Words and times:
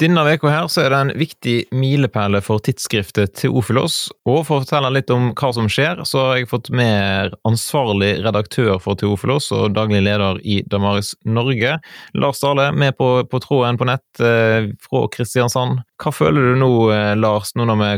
Denne 0.00 0.22
uka 0.24 0.48
her 0.48 0.68
så 0.72 0.80
er 0.80 0.94
det 0.94 0.98
en 0.98 1.10
viktig 1.20 1.54
milepæle 1.76 2.38
for 2.40 2.62
tidsskriftet 2.64 3.34
Teofilos, 3.36 4.06
og 4.24 4.46
for 4.48 4.56
å 4.56 4.62
fortelle 4.62 4.88
litt 4.94 5.12
om 5.12 5.26
hva 5.36 5.50
som 5.52 5.68
skjer, 5.68 6.00
så 6.08 6.22
har 6.22 6.38
jeg 6.38 6.48
fått 6.48 6.70
med 6.72 7.34
ansvarlig 7.44 8.14
redaktør 8.24 8.78
for 8.80 8.96
Teofilos 8.96 9.50
og 9.52 9.74
daglig 9.76 10.00
leder 10.06 10.40
i 10.40 10.62
Damaris 10.72 11.12
Norge, 11.28 11.76
Lars 12.16 12.40
Dale, 12.40 12.70
med 12.72 12.96
på, 12.96 13.10
på 13.28 13.42
tråden 13.44 13.76
på 13.76 13.90
nett 13.90 14.24
eh, 14.24 14.72
fra 14.88 15.04
Kristiansand. 15.12 15.84
Hva 16.00 16.14
føler 16.16 16.48
du 16.48 16.60
nå, 16.62 16.72
eh, 16.96 17.12
Lars, 17.20 17.52
nå 17.52 17.68
når 17.68 17.82
vi 17.84 17.92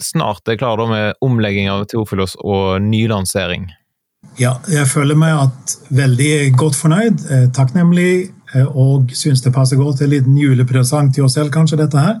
snart 0.00 0.48
er 0.48 0.56
klare 0.58 0.88
med 0.88 1.24
omlegging 1.24 1.68
av 1.68 1.84
Teofilos 1.92 2.38
og 2.40 2.80
nylansering? 2.88 3.68
Ja, 4.40 4.56
jeg 4.72 4.88
føler 4.90 5.18
meg 5.18 5.36
at 5.36 5.76
veldig 5.94 6.32
godt 6.58 6.80
fornøyd, 6.80 7.20
eh, 7.28 7.44
takknemlig 7.54 8.32
og 8.62 9.10
syns 9.16 9.42
det 9.42 9.52
passer 9.54 9.78
godt. 9.80 10.02
En 10.02 10.12
liten 10.12 10.36
julepresang 10.38 11.10
til 11.14 11.26
oss 11.26 11.34
selv, 11.38 11.50
kanskje, 11.54 11.80
dette 11.80 12.00
her. 12.00 12.20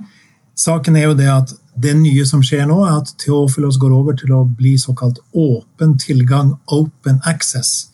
Saken 0.58 0.96
er 0.96 1.08
jo 1.08 1.16
det 1.18 1.30
at 1.30 1.54
det 1.82 1.96
nye 1.98 2.24
som 2.26 2.42
skjer 2.46 2.68
nå, 2.70 2.78
er 2.86 3.00
at 3.00 3.10
Theofilos 3.22 3.78
går 3.82 3.94
over 3.94 4.14
til 4.18 4.34
å 4.34 4.44
bli 4.46 4.76
såkalt 4.78 5.18
åpen 5.32 5.96
tilgang, 5.98 6.54
open 6.70 7.18
access. 7.26 7.88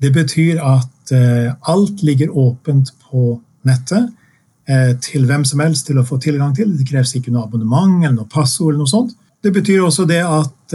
Det 0.00 0.14
betyr 0.14 0.62
at 0.64 1.12
eh, 1.12 1.52
alt 1.68 2.02
ligger 2.06 2.32
åpent 2.32 2.94
på 3.10 3.34
nettet 3.68 4.08
eh, 4.70 4.94
til 5.04 5.28
hvem 5.28 5.44
som 5.48 5.60
helst 5.60 5.90
til 5.90 6.00
å 6.00 6.06
få 6.08 6.20
tilgang 6.22 6.54
til. 6.56 6.72
Det 6.78 6.88
kreves 6.88 7.12
ikke 7.18 7.34
noe 7.34 7.44
abonnement 7.44 8.00
eller 8.00 8.22
noe 8.22 8.32
passord. 8.32 8.72
eller 8.72 8.86
noe 8.86 8.94
sånt. 8.94 9.16
Det 9.44 9.52
betyr 9.54 9.84
også 9.84 10.02
det 10.08 10.24
at 10.26 10.72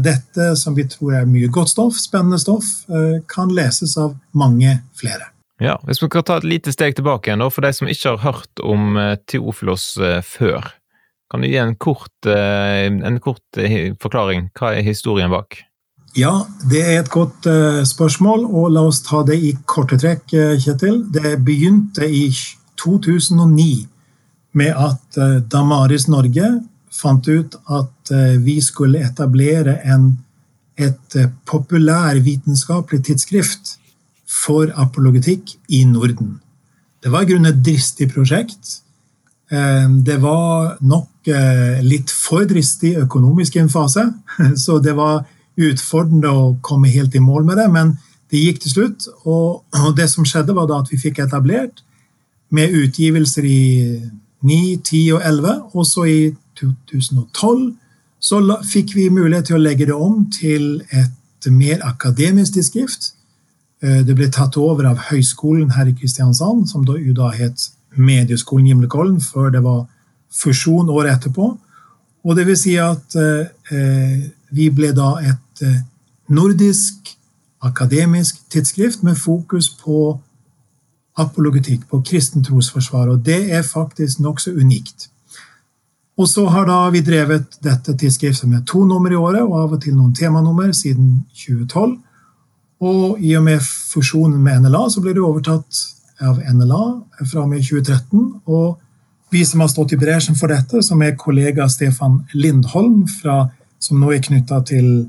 dette, 0.00 0.46
som 0.56 0.74
vi 0.74 0.86
tror 0.88 1.18
er 1.18 1.28
mye 1.28 1.50
godt 1.52 1.74
stoff, 1.74 1.98
spennende 2.00 2.40
stoff, 2.40 2.86
kan 3.28 3.52
leses 3.52 3.92
av 4.00 4.16
mange 4.32 4.72
flere. 4.96 5.35
Ja, 5.62 5.78
Hvis 5.88 6.02
vi 6.02 6.08
kan 6.12 6.24
ta 6.26 6.36
et 6.36 6.44
lite 6.44 6.72
steg 6.72 6.98
tilbake 6.98 7.30
igjen, 7.30 7.40
da, 7.40 7.48
for 7.52 7.64
de 7.64 7.72
som 7.72 7.88
ikke 7.88 8.12
har 8.16 8.24
hørt 8.24 8.60
om 8.60 8.98
Teofilos 9.24 9.24
Theofilos 9.30 9.86
uh, 9.96 10.18
før. 10.20 10.66
Kan 11.32 11.42
du 11.42 11.48
gi 11.48 11.56
en 11.58 11.74
kort, 11.80 12.12
uh, 12.28 12.84
en 12.84 13.16
kort 13.24 13.60
forklaring? 14.02 14.50
Hva 14.58 14.74
er 14.76 14.84
historien 14.86 15.32
bak? 15.32 15.62
Ja, 16.16 16.44
det 16.68 16.80
er 16.80 17.00
et 17.02 17.10
godt 17.12 17.44
spørsmål, 17.84 18.46
og 18.48 18.70
la 18.72 18.86
oss 18.88 19.02
ta 19.04 19.20
det 19.28 19.36
i 19.36 19.50
korte 19.68 19.98
trekk, 20.00 20.30
Kjetil. 20.64 21.02
Det 21.12 21.34
begynte 21.44 22.08
i 22.08 22.30
2009 22.80 23.66
med 24.56 24.72
at 24.72 25.18
Damaris 25.52 26.06
Norge 26.08 26.54
fant 26.88 27.28
ut 27.28 27.58
at 27.68 28.14
vi 28.40 28.54
skulle 28.64 29.04
etablere 29.04 29.76
en, 29.92 30.14
et 30.80 31.18
populærvitenskapelig 31.44 33.02
tidsskrift 33.10 33.76
for 34.44 34.72
apologetikk 34.74 35.56
i 35.72 35.84
Norden. 35.88 36.36
Det 37.02 37.12
var 37.12 37.24
i 37.24 37.30
grunnen 37.30 37.52
et 37.52 37.62
dristig 37.64 38.08
prosjekt. 38.12 38.80
Eh, 39.50 39.86
det 40.06 40.18
var 40.22 40.76
nok 40.80 41.30
eh, 41.30 41.78
litt 41.86 42.10
for 42.10 42.46
dristig 42.48 42.96
økonomisk 43.04 43.56
i 43.56 43.62
en 43.64 43.72
fase, 43.72 44.08
så 44.64 44.78
det 44.82 44.96
var 44.98 45.24
utfordrende 45.56 46.32
å 46.32 46.52
komme 46.60 46.92
helt 46.92 47.14
i 47.16 47.22
mål 47.22 47.46
med 47.48 47.60
det, 47.62 47.70
men 47.72 47.94
det 48.30 48.42
gikk 48.42 48.62
til 48.64 48.74
slutt. 48.74 49.08
Og 49.24 49.64
det 49.96 50.08
som 50.12 50.26
skjedde, 50.26 50.56
var 50.56 50.70
at 50.76 50.90
vi 50.92 51.00
fikk 51.00 51.22
etablert 51.24 51.84
med 52.52 52.74
utgivelser 52.74 53.46
i 53.46 53.62
9, 54.46 54.58
10 54.84 55.16
og 55.16 55.22
11, 55.24 55.54
og 55.72 55.86
så 55.88 56.06
i 56.10 56.20
2012 56.58 57.72
så 58.26 58.40
fikk 58.66 58.94
vi 58.96 59.10
mulighet 59.12 59.50
til 59.50 59.58
å 59.58 59.62
legge 59.62 59.86
det 59.88 59.94
om 59.94 60.24
til 60.32 60.80
et 60.90 61.48
mer 61.52 61.82
akademisk 61.86 62.56
tidsskrift 62.56 63.12
det 64.06 64.16
ble 64.16 64.26
tatt 64.32 64.56
over 64.58 64.88
av 64.90 65.02
Høgskolen 65.10 65.74
her 65.76 65.90
i 65.90 65.94
Kristiansand, 65.94 66.64
som 66.70 66.84
da, 66.86 66.96
da 67.14 67.28
het 67.36 67.68
Medieskolen 67.96 68.66
Gimlekollen, 68.66 69.20
før 69.20 69.52
det 69.54 69.62
var 69.64 69.84
fusjon 70.32 70.90
året 70.90 71.16
etterpå. 71.16 71.52
Og 72.26 72.36
det 72.36 72.46
vil 72.48 72.58
si 72.58 72.74
at 72.82 73.16
eh, 73.20 74.24
vi 74.50 74.70
ble 74.74 74.92
da 74.96 75.14
et 75.22 75.62
eh, 75.64 75.82
nordisk 76.28 77.12
akademisk 77.66 78.40
tidsskrift 78.50 79.02
med 79.06 79.18
fokus 79.18 79.68
på 79.82 80.18
apologetikk, 81.16 81.86
på 81.88 82.02
kristen 82.04 82.44
trosforsvar, 82.44 83.08
og 83.08 83.22
det 83.24 83.46
er 83.54 83.62
faktisk 83.64 84.20
nokså 84.20 84.52
unikt. 84.52 85.08
Og 86.16 86.28
så 86.28 86.46
har 86.48 86.66
da 86.68 86.78
vi 86.92 87.00
drevet 87.04 87.58
dette 87.64 87.94
tidsskriftet 87.96 88.48
med 88.48 88.66
to 88.68 88.84
nummer 88.84 89.12
i 89.12 89.16
året, 89.16 89.42
og 89.42 89.56
av 89.62 89.76
og 89.76 89.82
til 89.82 89.96
noen 89.96 90.14
temanummer 90.16 90.72
siden 90.76 91.22
2012. 91.36 91.96
Og 92.84 93.20
i 93.24 93.32
og 93.36 93.44
med 93.46 93.62
fusjonen 93.64 94.42
med 94.42 94.66
NLA 94.66 94.82
så 94.92 95.00
ble 95.00 95.14
det 95.16 95.24
overtatt 95.24 95.84
av 96.20 96.40
NLA 96.40 96.84
fra 97.24 97.44
og 97.44 97.50
med 97.50 97.64
2013. 97.64 98.42
Og 98.46 98.76
vi 99.32 99.44
som 99.44 99.62
har 99.64 99.70
stått 99.72 99.94
i 99.96 100.00
bresjen 100.00 100.36
for 100.38 100.52
dette, 100.52 100.82
som 100.84 101.02
er 101.02 101.16
kollega 101.18 101.68
Stefan 101.72 102.22
Lindholm, 102.36 103.06
fra, 103.08 103.46
som 103.82 104.00
nå 104.00 104.12
er 104.12 104.22
knytta 104.24 104.60
til, 104.68 105.08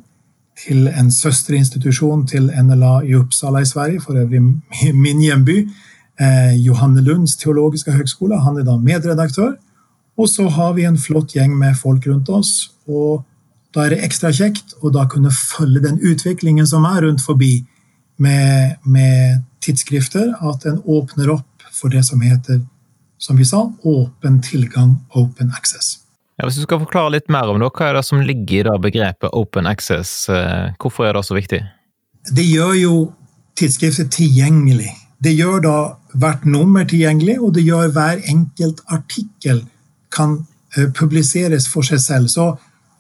til, 0.63 0.87
en 0.87 1.11
søsterinstitusjon 1.13 2.25
til 2.31 2.49
NLA 2.49 2.93
i 3.07 3.15
Uppsala 3.19 3.61
i 3.61 3.69
Sverige, 3.69 4.01
for 4.01 4.19
øvrig 4.19 4.41
min 4.95 5.21
hjemby, 5.21 5.59
eh, 6.19 6.55
Johanne 6.63 7.03
Lunds 7.03 7.35
teologiske 7.37 7.91
høgskole. 7.91 8.39
Han 8.41 8.57
er 8.57 8.67
da 8.67 8.77
medredaktør. 8.79 9.55
Og 10.17 10.29
så 10.29 10.47
har 10.49 10.73
vi 10.73 10.87
en 10.87 10.97
flott 10.97 11.35
gjeng 11.35 11.53
med 11.57 11.75
folk 11.77 12.07
rundt 12.07 12.29
oss. 12.29 12.71
og 12.87 13.25
da 13.77 13.85
er 13.85 13.93
det 13.93 14.05
ekstra 14.07 14.31
kjekt 14.33 14.73
å 14.81 14.89
da 14.89 15.03
kunne 15.05 15.29
følge 15.29 15.83
den 15.83 15.99
utviklingen 16.01 16.65
som 16.65 16.85
er 16.89 17.03
rundt 17.05 17.21
forbi 17.21 17.59
med, 18.17 18.79
med 18.81 19.43
tidsskrifter, 19.61 20.31
at 20.41 20.65
en 20.65 20.79
åpner 20.81 21.29
opp 21.35 21.67
for 21.77 21.93
det 21.93 22.01
som 22.07 22.23
heter, 22.25 22.63
som 23.21 23.37
vi 23.37 23.45
sa, 23.45 23.67
åpen 23.85 24.41
tilgang, 24.41 24.95
open 25.13 25.53
access. 25.53 25.99
Ja, 26.37 26.47
hvis 26.47 26.57
du 26.57 26.65
skal 26.65 26.81
forklare 26.81 27.13
litt 27.13 27.29
mer 27.33 27.49
om 27.53 27.61
det, 27.61 27.69
hva 27.69 27.91
er 27.91 27.99
det 27.99 28.05
som 28.07 28.21
ligger 28.25 28.71
i 28.73 28.81
begrepet 28.81 29.37
open 29.37 29.69
access? 29.69 30.11
Eh, 30.29 30.73
hvorfor 30.81 31.05
er 31.05 31.17
det 31.17 31.25
så 31.29 31.37
viktig? 31.37 31.61
Det 32.33 32.45
gjør 32.45 32.73
jo 32.81 32.95
tidsskriftet 33.57 34.09
tilgjengelig. 34.13 34.89
Det 35.21 35.33
gjør 35.37 35.61
da 35.65 35.77
hvert 36.17 36.45
nummer 36.49 36.85
tilgjengelig, 36.85 37.39
og 37.41 37.53
det 37.57 37.65
gjør 37.65 37.93
hver 37.93 38.25
enkelt 38.25 38.81
artikkel 38.93 39.63
kan 40.13 40.39
eh, 40.77 40.89
publiseres 40.97 41.69
for 41.69 41.85
seg 41.85 42.01
selv. 42.01 42.33
Så 42.33 42.55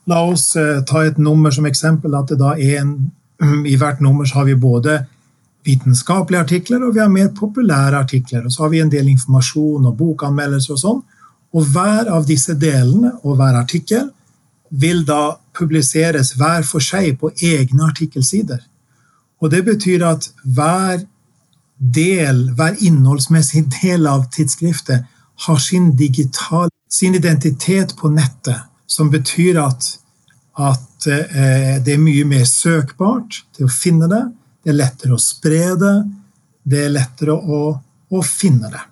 La 0.07 0.23
oss 0.23 0.55
eh, 0.55 0.81
ta 0.87 1.03
et 1.05 1.17
nummer 1.17 1.51
som 1.51 1.65
eksempel. 1.65 2.15
at 2.15 2.31
det 2.31 2.39
da 2.39 2.55
er 2.55 2.81
en, 2.81 3.11
I 3.73 3.75
hvert 3.75 4.01
nummer 4.01 4.25
har 4.33 4.45
vi 4.45 4.55
både 4.55 5.05
vitenskapelige 5.67 6.41
artikler 6.41 6.83
og 6.83 6.95
vi 6.95 6.99
har 6.99 7.11
mer 7.11 7.27
populære 7.35 7.97
artikler. 7.97 8.45
Og 8.45 8.51
så 8.51 8.63
har 8.63 8.69
vi 8.69 8.79
en 8.79 8.91
del 8.91 9.07
informasjon 9.07 9.85
og 9.85 9.97
bokanmeldelser 9.97 10.73
og 10.73 10.79
sånn. 10.79 11.01
Og 11.53 11.67
hver 11.73 12.07
av 12.11 12.27
disse 12.27 12.55
delene 12.59 13.13
og 13.23 13.35
hver 13.39 13.59
artikkel 13.59 14.09
vil 14.69 15.03
da 15.07 15.37
publiseres 15.55 16.33
hver 16.39 16.63
for 16.67 16.83
seg 16.83 17.17
på 17.19 17.31
egne 17.43 17.87
artikkelsider. 17.87 18.59
Og 19.41 19.51
det 19.51 19.63
betyr 19.65 20.03
at 20.07 20.29
hver 20.43 21.03
del, 21.77 22.49
hver 22.57 22.79
innholdsmessig 22.81 23.67
del 23.81 24.07
av 24.09 24.25
tidsskriftet 24.33 25.05
har 25.45 25.59
sin 25.61 25.91
digital, 25.95 26.71
sin 26.89 27.15
identitet 27.15 27.93
på 27.99 28.09
nettet 28.09 28.65
som 28.87 29.11
betyr 29.11 29.59
at, 29.61 29.89
at 30.57 31.07
eh, 31.11 31.77
det 31.83 31.95
er 31.97 32.01
mye 32.01 32.25
mer 32.27 32.45
søkbart 32.49 33.41
til 33.55 33.67
å 33.67 33.73
finne 33.73 34.09
det. 34.11 34.23
Det 34.63 34.73
er 34.73 34.79
lettere 34.79 35.17
å 35.17 35.21
spre 35.21 35.63
det. 35.79 35.95
Det 36.67 36.85
er 36.85 36.95
lettere 36.95 37.35
å, 37.35 37.61
å 38.09 38.23
finne 38.25 38.71
det. 38.73 38.86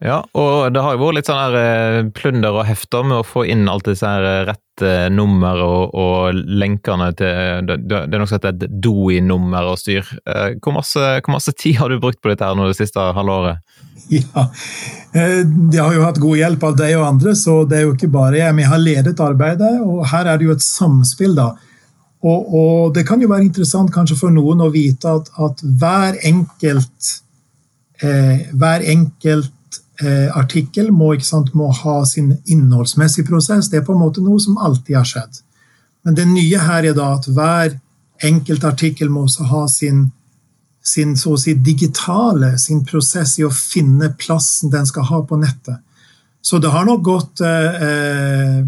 Ja, 0.00 0.22
og 0.32 0.72
det 0.72 0.80
har 0.80 0.94
jo 0.96 1.02
vært 1.02 1.18
litt 1.18 1.28
sånn 1.28 1.40
her 1.42 1.56
eh, 1.60 2.06
plunder 2.16 2.56
og 2.56 2.64
hefter 2.64 3.04
med 3.04 3.18
å 3.20 3.26
få 3.26 3.44
inn 3.52 3.68
alt 3.68 3.84
disse 3.84 4.08
her 4.08 4.24
eh, 4.24 4.44
rette 4.48 4.92
nummer 5.12 5.60
og, 5.60 5.92
og 5.92 6.38
lenkene 6.40 7.10
til 7.18 7.66
Det, 7.68 7.98
er 8.00 8.24
heter 8.24 8.54
et 8.54 8.64
DOI-nummer 8.80 9.68
og 9.68 9.76
styr. 9.82 10.08
Eh, 10.24 10.56
hvor 10.56 10.78
masse, 10.78 11.04
hvor 11.20 11.36
masse, 11.36 11.52
tid 11.52 11.76
har 11.82 11.92
du 11.92 12.00
brukt 12.00 12.22
på 12.22 12.32
dette 12.32 12.48
her 12.48 12.56
nå 12.56 12.70
det 12.70 12.78
siste 12.80 13.10
halvåret? 13.16 13.60
Ja, 14.10 14.42
jeg 15.14 15.78
har 15.78 15.92
jo 15.94 16.02
hatt 16.02 16.16
god 16.18 16.38
hjelp 16.38 16.64
av 16.66 16.72
deg 16.80 16.96
og 16.96 17.04
andre, 17.04 17.34
så 17.38 17.60
det 17.68 17.76
er 17.76 17.84
jo 17.84 17.92
ikke 17.94 18.08
bare 18.10 18.40
jeg. 18.40 18.56
Jeg 18.58 18.70
har 18.72 18.80
ledet 18.82 19.20
arbeidet, 19.22 19.70
og 19.84 20.00
her 20.10 20.26
er 20.26 20.40
det 20.40 20.48
jo 20.48 20.54
et 20.56 20.64
samspill, 20.64 21.36
da. 21.36 21.52
Og, 22.26 22.48
og 22.48 22.94
det 22.96 23.04
kan 23.06 23.22
jo 23.22 23.30
være 23.30 23.46
interessant 23.46 23.92
kanskje 23.94 24.18
for 24.18 24.34
noen 24.34 24.64
å 24.64 24.72
vite 24.72 25.12
at, 25.20 25.30
at 25.38 25.62
hver 25.62 26.18
enkelt 26.26 27.12
eh, 28.02 28.48
hver 28.52 28.84
enkelt 28.96 29.50
eh, 29.50 29.59
artikkel 30.34 30.90
må, 30.92 31.12
sant, 31.20 31.52
må, 31.54 31.68
ha 31.82 32.00
sin 32.08 32.34
innholdsmessige 32.46 33.28
prosess. 33.28 33.68
Det 33.68 33.80
er 33.80 33.86
på 33.86 33.92
en 33.96 34.02
måte 34.02 34.22
noe 34.24 34.40
som 34.40 34.58
alltid 34.58 34.96
har 34.96 35.08
skjedd. 35.08 35.42
Men 36.04 36.16
det 36.16 36.26
nye 36.30 36.62
her 36.64 36.88
er 36.88 36.96
da 36.96 37.12
at 37.18 37.28
hver 37.28 37.76
enkelt 38.24 38.64
artikkel 38.64 39.10
må 39.12 39.26
også 39.26 39.46
ha 39.50 39.66
sin, 39.68 40.06
sin 40.84 41.16
så 41.20 41.34
å 41.34 41.40
si 41.40 41.54
digitale, 41.54 42.54
sin 42.58 42.82
prosess 42.88 43.36
i 43.40 43.46
å 43.46 43.52
finne 43.52 44.12
plassen 44.20 44.72
den 44.72 44.88
skal 44.88 45.08
ha 45.10 45.22
på 45.26 45.40
nettet. 45.40 45.80
Så 46.42 46.58
det 46.58 46.70
har 46.72 46.86
nok 46.88 47.02
gått 47.04 47.40
eh, 47.44 47.82
eh 47.84 48.60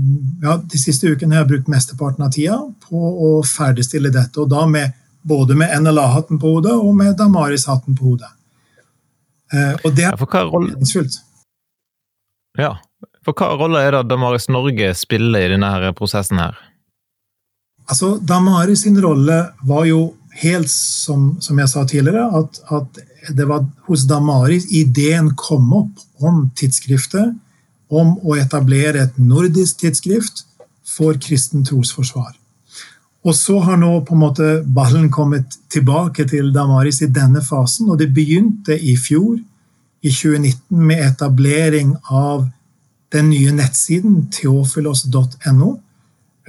ja, 0.42 0.58
De 0.60 0.78
siste 0.78 1.08
ukene 1.08 1.34
har 1.34 1.44
jeg 1.44 1.52
brukt 1.54 1.70
mesteparten 1.72 2.24
av 2.26 2.32
tida 2.34 2.58
på 2.84 2.98
å 2.98 3.30
ferdigstille 3.48 4.12
dette. 4.12 4.40
Og 4.42 4.50
da 4.50 4.66
med, 4.68 4.92
både 5.22 5.56
med 5.56 5.72
NLA-hatten 5.80 6.40
på 6.42 6.56
hodet 6.56 6.74
og 6.76 6.92
med 6.96 7.16
Damaris-hatten 7.16 7.96
på 7.96 8.10
hodet. 8.10 8.28
Eh, 9.52 9.74
og 9.84 9.94
det 9.96 10.08
er 10.08 10.16
meningsfullt. 10.16 11.20
Ja. 12.58 12.76
For 13.22 13.36
hva 13.38 13.52
rolle 13.54 13.80
er 13.84 13.94
det 13.94 14.08
Damaris 14.10 14.48
Norge 14.50 14.92
spiller 14.98 15.46
i 15.46 15.52
denne 15.54 15.92
prosessen 15.98 16.40
her? 16.42 16.58
Altså, 17.90 18.16
Damaris 18.18 18.84
sin 18.84 18.98
rolle 19.02 19.38
var 19.68 19.86
jo 19.86 20.12
helt 20.40 20.70
som, 20.70 21.36
som 21.44 21.58
jeg 21.60 21.70
sa 21.70 21.84
tidligere, 21.88 22.24
at, 22.40 22.60
at, 22.72 23.02
det 23.36 23.44
var 23.46 23.62
hos 23.86 24.02
Damaris 24.10 24.64
ideen 24.74 25.28
kom 25.38 25.68
opp 25.78 26.24
om 26.26 26.48
tidsskriftet, 26.58 27.36
om 27.92 28.16
å 28.24 28.34
etablere 28.40 29.04
et 29.04 29.18
nordisk 29.20 29.82
tidsskrift 29.84 30.42
for 30.88 31.18
kristen 31.22 31.62
trosforsvar. 31.68 32.32
Og 33.22 33.36
så 33.38 33.58
har 33.62 33.78
nå 33.78 33.92
på 34.06 34.16
en 34.16 34.22
måte 34.24 34.48
ballen 34.66 35.06
kommet 35.14 35.54
tilbake 35.70 36.26
til 36.30 36.50
Damaris 36.54 37.02
i 37.04 37.10
denne 37.10 37.42
fasen, 37.44 37.90
og 37.92 38.00
det 38.00 38.10
begynte 38.14 38.74
i 38.74 38.96
fjor, 38.98 39.38
i 40.02 40.10
2019, 40.10 40.82
med 40.82 41.04
etablering 41.06 41.94
av 42.10 42.48
den 43.14 43.30
nye 43.30 43.52
nettsiden 43.54 44.26
teofilos.no. 44.34 45.70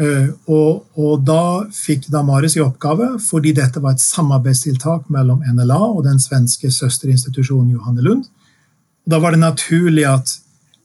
Eh, 0.02 0.30
og, 0.50 0.86
og, 0.98 1.20
da 1.22 1.66
fikk 1.70 2.08
Damaris 2.10 2.56
i 2.58 2.64
oppgave, 2.64 3.12
fordi 3.22 3.54
dette 3.54 3.81
var 3.84 3.94
et 3.94 4.02
samarbeidstiltak 4.02 5.12
mellom 5.14 5.44
NLA 5.46 5.81
og 5.92 6.02
den 6.08 6.18
svenske 6.22 6.72
søsterinstitusjonen 6.74 7.75
Johanne 7.75 8.02
Lund. 8.02 8.24
Da 9.06 9.20
var 9.22 9.36
det 9.36 9.44
naturlig 9.44 10.08
at, 10.10 10.34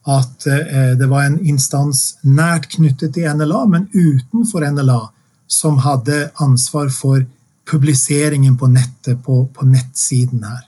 at 0.04 0.48
eh, 0.52 0.92
det 1.00 1.08
var 1.08 1.24
en 1.24 1.38
instans 1.40 2.18
nært 2.26 2.68
knyttet 2.74 3.16
til 3.16 3.30
NLA, 3.32 3.64
men 3.72 3.88
utenfor 3.94 4.68
NLA, 4.76 5.06
som 5.48 5.80
hadde 5.82 6.28
ansvar 6.44 6.92
for 6.92 7.24
publiseringen 7.68 8.56
på 8.58 8.68
nettet, 8.72 9.22
på, 9.24 9.46
på 9.54 9.66
nettsiden 9.66 10.44
her. 10.44 10.64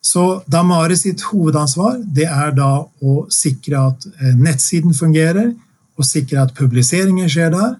Så 0.00 0.42
Damare 0.46 0.96
sitt 0.96 1.22
hovedansvar 1.28 1.98
det 2.16 2.28
er 2.28 2.54
da 2.56 2.70
å 2.84 3.14
sikre 3.32 3.82
at 3.90 4.06
eh, 4.08 4.34
nettsiden 4.36 4.94
fungerer, 4.96 5.52
og 5.98 6.06
sikre 6.06 6.44
at 6.44 6.54
publiseringer 6.54 7.28
skjer 7.30 7.50
der, 7.52 7.72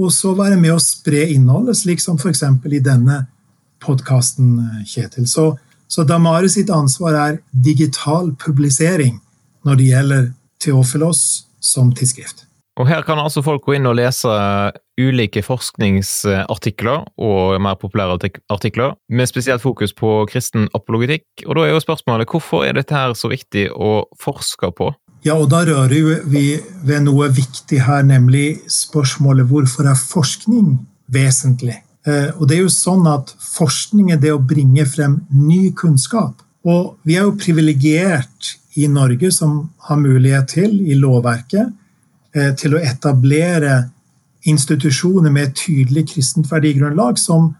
og 0.00 0.12
så 0.12 0.34
være 0.36 0.58
med 0.60 0.74
å 0.74 0.82
spre 0.82 1.24
innholdet, 1.32 1.78
slik 1.80 2.02
som 2.02 2.18
f.eks. 2.20 2.42
i 2.44 2.82
denne 2.84 3.22
podkasten, 3.82 4.54
eh, 4.60 4.84
Kjetil. 4.86 5.26
Så, 5.30 5.48
så 5.88 6.04
Damare 6.08 6.50
sitt 6.52 6.70
ansvar 6.70 7.18
er 7.18 7.40
digital 7.50 8.34
publisering 8.44 9.18
når 9.66 9.80
det 9.80 9.90
gjelder 9.90 10.30
Theofilos 10.62 11.22
som 11.62 11.90
tidsskrift. 11.96 12.46
Og 12.80 12.88
her 12.88 13.02
kan 13.04 13.20
altså 13.20 13.42
folk 13.44 13.66
gå 13.66 13.76
inn 13.76 13.88
og 13.88 13.98
lese 13.98 14.32
ulike 15.00 15.42
forskningsartikler 15.44 17.04
og 17.20 17.58
mer 17.60 17.76
populære 17.80 18.30
artikler, 18.52 18.94
med 19.12 19.28
spesielt 19.28 19.62
fokus 19.64 19.92
på 19.96 20.22
kristen 20.30 20.70
apologetikk. 20.76 21.26
Og 21.46 21.58
da 21.58 21.66
er 21.66 21.74
jo 21.74 21.82
spørsmålet 21.84 22.32
hvorfor 22.32 22.64
er 22.64 22.78
dette 22.78 22.96
her 22.96 23.12
så 23.18 23.28
viktig 23.32 23.68
å 23.76 24.06
forske 24.20 24.72
på? 24.78 24.88
Ja, 25.22 25.36
og 25.36 25.50
da 25.52 25.62
rører 25.68 26.22
vi 26.26 26.46
ved 26.82 27.04
noe 27.04 27.28
viktig 27.30 27.82
her, 27.84 28.02
nemlig 28.02 28.62
spørsmålet 28.72 29.46
hvorfor 29.52 29.86
er 29.92 29.98
forskning 29.98 30.80
vesentlig? 31.12 31.76
Eh, 32.08 32.32
og 32.40 32.48
det 32.48 32.56
er 32.56 32.64
jo 32.64 32.72
sånn 32.72 33.04
at 33.06 33.30
forskning 33.52 34.10
er 34.16 34.18
det 34.22 34.32
å 34.34 34.40
bringe 34.40 34.88
frem 34.88 35.20
ny 35.30 35.68
kunnskap. 35.78 36.40
Og 36.66 36.96
vi 37.06 37.20
er 37.20 37.28
jo 37.28 37.36
privilegert 37.38 38.56
i 38.80 38.88
Norge 38.90 39.30
som 39.34 39.68
har 39.86 40.00
mulighet 40.00 40.50
til, 40.56 40.74
i 40.88 40.96
lovverket, 40.98 41.70
Eh, 41.70 41.81
til 42.32 42.74
å 42.74 42.80
etablere 42.80 43.74
institusjoner 44.48 45.30
med 45.30 45.50
et 45.50 45.58
tydelig 45.66 46.06
kristent 46.14 46.48
verdigrunnlag 46.50 47.18
som 47.20 47.50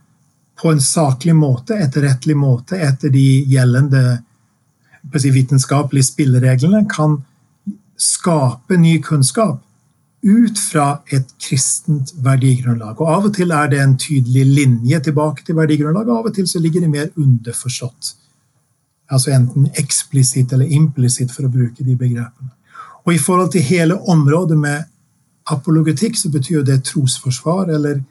på 0.62 0.70
en 0.72 0.80
saklig 0.80 1.34
måte, 1.36 1.76
etterrettelig 1.78 2.36
måte, 2.38 2.78
etter 2.78 3.10
de 3.12 3.26
gjeldende 3.50 4.22
si, 5.18 5.30
vitenskapelige 5.34 6.10
spillereglene, 6.12 6.84
kan 6.90 7.18
skape 7.98 8.78
ny 8.78 8.98
kunnskap 9.02 9.60
ut 10.22 10.58
fra 10.58 11.02
et 11.10 11.32
kristent 11.42 12.12
verdigrunnlag. 12.22 13.00
Og 13.00 13.10
Av 13.10 13.26
og 13.26 13.34
til 13.34 13.50
er 13.50 13.70
det 13.72 13.80
en 13.82 13.96
tydelig 13.98 14.44
linje 14.46 15.00
tilbake 15.08 15.42
til 15.46 15.58
verdigrunnlaget, 15.58 16.10
og 16.10 16.18
av 16.20 16.30
og 16.30 16.36
til 16.36 16.46
så 16.48 16.62
ligger 16.62 16.84
det 16.84 16.90
mer 16.90 17.08
underforstått. 17.18 18.14
Altså 19.12 19.34
enten 19.34 19.66
eksplisitt 19.78 20.54
eller 20.54 20.70
implisitt, 20.70 21.34
for 21.34 21.46
å 21.46 21.52
bruke 21.52 21.84
de 21.84 21.96
begrepene. 21.98 22.54
Og 23.04 23.14
i 23.14 23.18
forhold 23.18 23.52
til 23.52 23.64
hele 23.66 23.98
området 24.08 24.58
med 24.58 24.84
apologetikk, 25.50 26.16
så 26.18 26.30
betyr 26.30 26.62
det 26.62 26.84
trosforsvar, 26.86 27.72
eller 27.74 28.02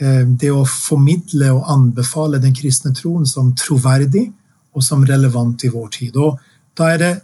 eh, 0.00 0.24
det 0.26 0.50
å 0.52 0.66
formidle 0.68 1.52
og 1.54 1.70
anbefale 1.72 2.40
den 2.42 2.54
kristne 2.54 2.92
troen 2.94 3.26
som 3.26 3.54
troverdig 3.56 4.28
og 4.76 4.84
som 4.84 5.04
relevant 5.08 5.64
i 5.64 5.72
vår 5.72 5.88
tid. 5.94 6.16
Og 6.20 6.36
da 6.76 6.92
er 6.92 7.00
det 7.00 7.14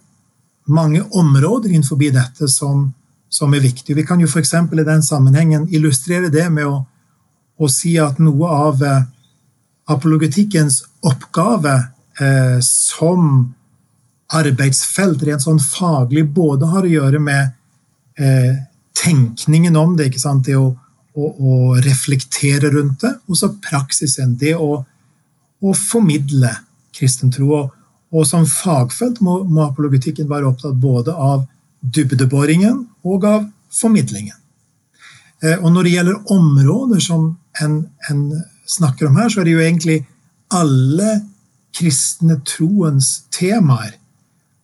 mange 0.73 1.03
områder 1.03 1.71
innenfor 1.71 2.01
dette 2.01 2.49
som, 2.49 2.93
som 3.29 3.55
er 3.55 3.61
viktige. 3.61 3.97
Vi 3.97 4.07
kan 4.07 4.21
jo 4.21 4.27
f.eks. 4.27 4.55
i 4.55 4.85
den 4.85 5.03
sammenhengen 5.03 5.69
illustrere 5.69 6.31
det 6.33 6.49
med 6.51 6.67
å, 6.67 6.85
å 7.59 7.69
si 7.69 7.99
at 8.01 8.19
noe 8.19 8.49
av 8.49 8.83
eh, 8.83 9.03
apologetikkens 9.93 10.83
oppgave 11.05 11.75
eh, 12.21 12.59
som 12.65 13.53
arbeidsfelt 14.33 15.23
rent 15.27 15.45
sånn 15.45 15.61
faglig 15.63 16.25
både 16.35 16.69
har 16.73 16.87
å 16.87 16.93
gjøre 16.93 17.21
med 17.23 17.53
eh, 18.19 18.57
tenkningen 18.97 19.77
om 19.77 19.97
det, 19.97 20.11
ikke 20.11 20.23
sant? 20.23 20.47
det 20.47 20.57
å, 20.59 20.73
å, 21.15 21.29
å, 21.29 21.57
reflektere 21.85 22.73
rundt 22.73 23.05
det, 23.05 23.13
og 23.29 23.39
så 23.39 23.53
praksisen. 23.65 24.37
Det 24.41 24.55
å, 24.57 24.83
å 25.63 25.75
formidle 25.77 26.55
kristen 26.97 27.33
tro. 27.35 27.51
Og, 27.59 27.73
og 28.13 28.29
som 28.29 28.47
fagfelt 28.49 29.23
må, 29.25 29.41
må, 29.49 29.67
apologetikken 29.67 30.29
være 30.31 30.51
opptatt 30.51 30.79
både 30.81 31.15
av 31.17 31.47
dybdeboringen 31.81 32.85
og 33.09 33.27
av 33.29 33.49
formidlingen. 33.73 34.37
Eh, 35.43 35.59
og 35.59 35.73
når 35.75 35.89
det 35.89 35.97
gjelder 35.97 36.35
områder 36.37 37.05
som 37.05 37.33
en, 37.61 37.83
en 38.09 38.25
snakker 38.69 39.09
om 39.09 39.19
her, 39.21 39.33
så 39.33 39.43
er 39.43 39.49
det 39.49 39.57
jo 39.57 39.65
egentlig 39.65 39.99
alle 40.53 41.19
kristne 41.73 42.37
troens 42.45 43.23
temaer 43.33 43.97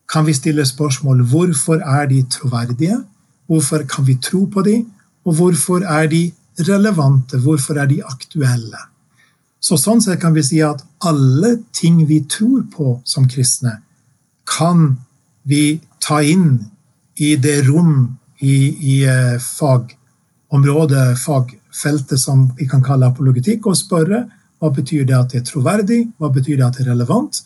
kan 0.09 0.27
vi 0.27 0.35
stille 0.35 0.65
spørsmål 0.67 1.23
hvorfor 1.31 1.83
er 1.85 2.07
de 2.09 2.23
troverdige, 2.31 2.97
hvorfor 3.47 3.85
kan 3.89 4.07
vi 4.07 4.15
tro 4.23 4.45
på 4.45 4.63
de, 4.63 4.85
og 5.25 5.35
hvorfor 5.35 5.85
er 5.85 6.07
de 6.07 6.31
relevante, 6.69 7.39
hvorfor 7.39 7.75
er 7.75 7.87
de 7.87 8.01
aktuelle. 8.05 8.81
Så 9.61 9.77
Sånn 9.77 10.01
sett 10.01 10.21
kan 10.23 10.35
vi 10.35 10.45
si 10.47 10.61
at 10.63 10.85
alle 11.05 11.59
ting 11.75 12.01
vi 12.09 12.23
tror 12.31 12.65
på 12.73 12.99
som 13.05 13.27
kristne, 13.29 13.81
kan 14.49 14.97
vi 15.45 15.81
ta 16.01 16.23
inn 16.23 16.61
i 17.19 17.35
det 17.37 17.61
rom 17.67 18.17
i, 18.41 18.57
i 18.95 18.97
eh, 19.05 19.37
fagområdet, 19.43 21.19
fagfeltet 21.19 22.21
som 22.23 22.47
vi 22.57 22.69
kan 22.71 22.85
kalle 22.87 23.11
apologetikk, 23.11 23.67
og 23.67 23.77
spørre 23.77 24.25
hva 24.59 24.71
betyr 24.75 25.05
det 25.07 25.17
at 25.19 25.35
det 25.35 25.43
er 25.43 25.49
troverdig, 25.51 26.01
hva 26.19 26.31
betyr 26.35 26.61
det 26.61 26.67
at 26.67 26.79
det 26.79 26.87
er 26.87 26.93
relevant, 26.95 27.43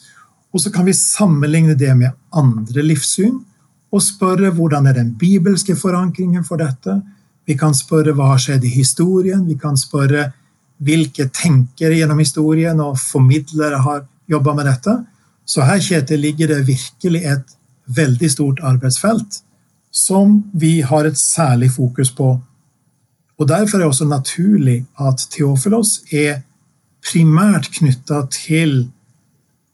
og 0.53 0.61
så 0.61 0.73
kan 0.73 0.87
vi 0.87 0.95
sammenligne 0.97 1.75
det 1.79 1.95
med 1.97 2.13
andre 2.37 2.85
livssyn 2.85 3.39
og 3.93 4.05
spørre 4.05 4.53
hvordan 4.57 4.89
er 4.89 4.97
den 4.97 5.15
bibelske 5.19 5.77
forankringen 5.77 6.45
for 6.45 6.61
dette. 6.61 6.99
Vi 7.49 7.57
kan 7.59 7.75
spørre 7.77 8.15
hva 8.17 8.31
har 8.33 8.41
skjedd 8.41 8.65
i 8.65 8.73
historien. 8.73 9.45
Vi 9.49 9.57
kan 9.61 9.77
spørre 9.77 10.31
hvilke 10.83 11.29
tenkere 11.33 11.99
gjennom 11.99 12.21
historien 12.21 12.81
og 12.81 13.01
formidlere 13.01 13.81
har 13.85 14.05
jobba 14.31 14.55
med 14.59 14.69
dette. 14.71 14.97
Så 15.45 15.65
her 15.67 15.81
Kjetil, 15.81 16.21
ligger 16.21 16.53
det 16.53 16.67
virkelig 16.67 17.25
et 17.25 17.57
veldig 17.87 18.31
stort 18.31 18.63
arbeidsfelt 18.63 19.43
som 19.93 20.39
vi 20.53 20.81
har 20.81 21.05
et 21.05 21.19
særlig 21.19 21.71
fokus 21.75 22.11
på. 22.11 22.41
Og 23.39 23.49
Derfor 23.49 23.77
er 23.77 23.83
det 23.83 23.89
også 23.91 24.09
naturlig 24.09 24.87
at 25.01 25.27
Theofilos 25.31 26.01
er 26.13 26.43
primært 27.03 27.69
knytta 27.75 28.23
til 28.31 28.91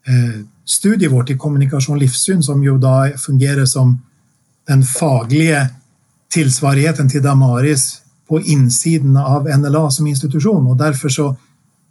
eh, 0.09 0.41
studiet 0.69 1.13
vårt 1.13 1.31
i 1.31 1.37
kommunikasjon 1.37 1.99
livssyn, 1.99 2.43
som 2.43 2.63
jo 2.65 2.77
da 2.79 3.11
fungerer 3.17 3.65
som 3.67 3.97
den 4.69 4.85
faglige 4.85 5.69
tilsvarigheten 6.33 7.09
til 7.09 7.25
Damaris 7.25 8.03
på 8.29 8.41
innsiden 8.41 9.17
av 9.17 9.49
NLA 9.49 9.87
som 9.91 10.07
institusjon. 10.07 10.67
og 10.67 10.79
Derfor 10.79 11.09
så 11.09 11.29